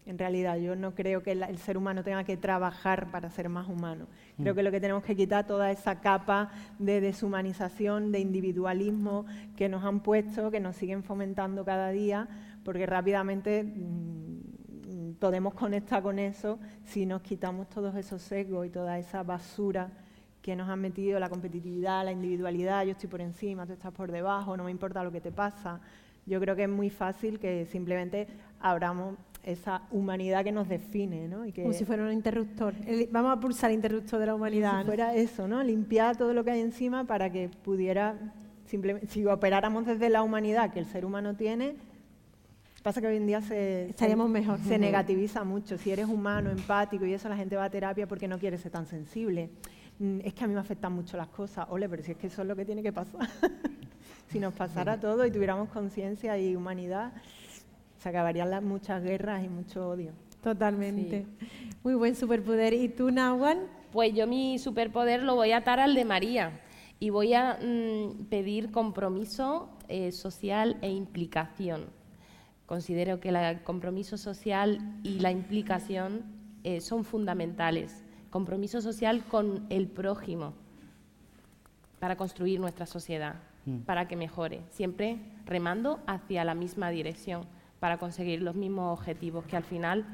[0.06, 3.68] En realidad, yo no creo que el ser humano tenga que trabajar para ser más
[3.68, 4.06] humano.
[4.38, 4.56] Creo mm.
[4.56, 9.84] que lo que tenemos que quitar toda esa capa de deshumanización, de individualismo que nos
[9.84, 12.26] han puesto, que nos siguen fomentando cada día,
[12.68, 18.98] porque rápidamente mm, podemos conectar con eso si nos quitamos todos esos sesgos y toda
[18.98, 19.90] esa basura
[20.42, 24.12] que nos han metido la competitividad, la individualidad, yo estoy por encima, tú estás por
[24.12, 25.80] debajo, no me importa lo que te pasa.
[26.26, 28.26] Yo creo que es muy fácil que simplemente
[28.60, 29.14] abramos
[29.44, 31.46] esa humanidad que nos define, ¿no?
[31.46, 32.74] Y que Como si fuera un interruptor.
[33.10, 34.80] vamos a pulsar el interruptor de la humanidad.
[34.80, 35.62] Si fuera eso, ¿no?
[35.62, 38.34] Limpiar todo lo que hay encima para que pudiera,
[38.66, 41.87] simplemente, si operáramos desde la humanidad que el ser humano tiene,
[42.82, 44.58] Pasa que hoy en día se, Estaríamos mejor.
[44.60, 45.76] se negativiza mucho.
[45.78, 48.70] Si eres humano, empático y eso, la gente va a terapia porque no quiere ser
[48.70, 49.50] tan sensible.
[49.98, 51.66] Mm, es que a mí me afectan mucho las cosas.
[51.70, 53.20] Ole, pero si es que eso es lo que tiene que pasar.
[54.28, 57.12] si nos pasara todo y tuviéramos conciencia y humanidad,
[57.98, 60.12] se acabarían las muchas guerras y mucho odio.
[60.40, 61.26] Totalmente.
[61.82, 62.74] Muy buen superpoder.
[62.74, 63.58] ¿Y tú, Nahuan?
[63.90, 66.60] Pues yo mi superpoder lo voy a atar al de María
[67.00, 71.97] y voy a mm, pedir compromiso eh, social e implicación
[72.68, 76.22] Considero que el compromiso social y la implicación
[76.64, 78.04] eh, son fundamentales.
[78.28, 80.52] Compromiso social con el prójimo
[81.98, 83.78] para construir nuestra sociedad, mm.
[83.78, 85.16] para que mejore, siempre
[85.46, 87.46] remando hacia la misma dirección
[87.80, 90.04] para conseguir los mismos objetivos, que al final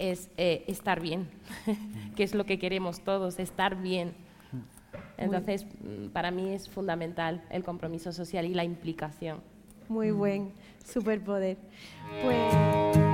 [0.00, 1.28] es eh, estar bien,
[2.16, 4.08] que es lo que queremos todos, estar bien.
[4.50, 4.58] Mm.
[5.18, 9.38] Entonces, mm, para mí es fundamental el compromiso social y la implicación.
[9.88, 10.52] Muy buen
[10.84, 11.56] superpoder.
[12.22, 13.09] Pues.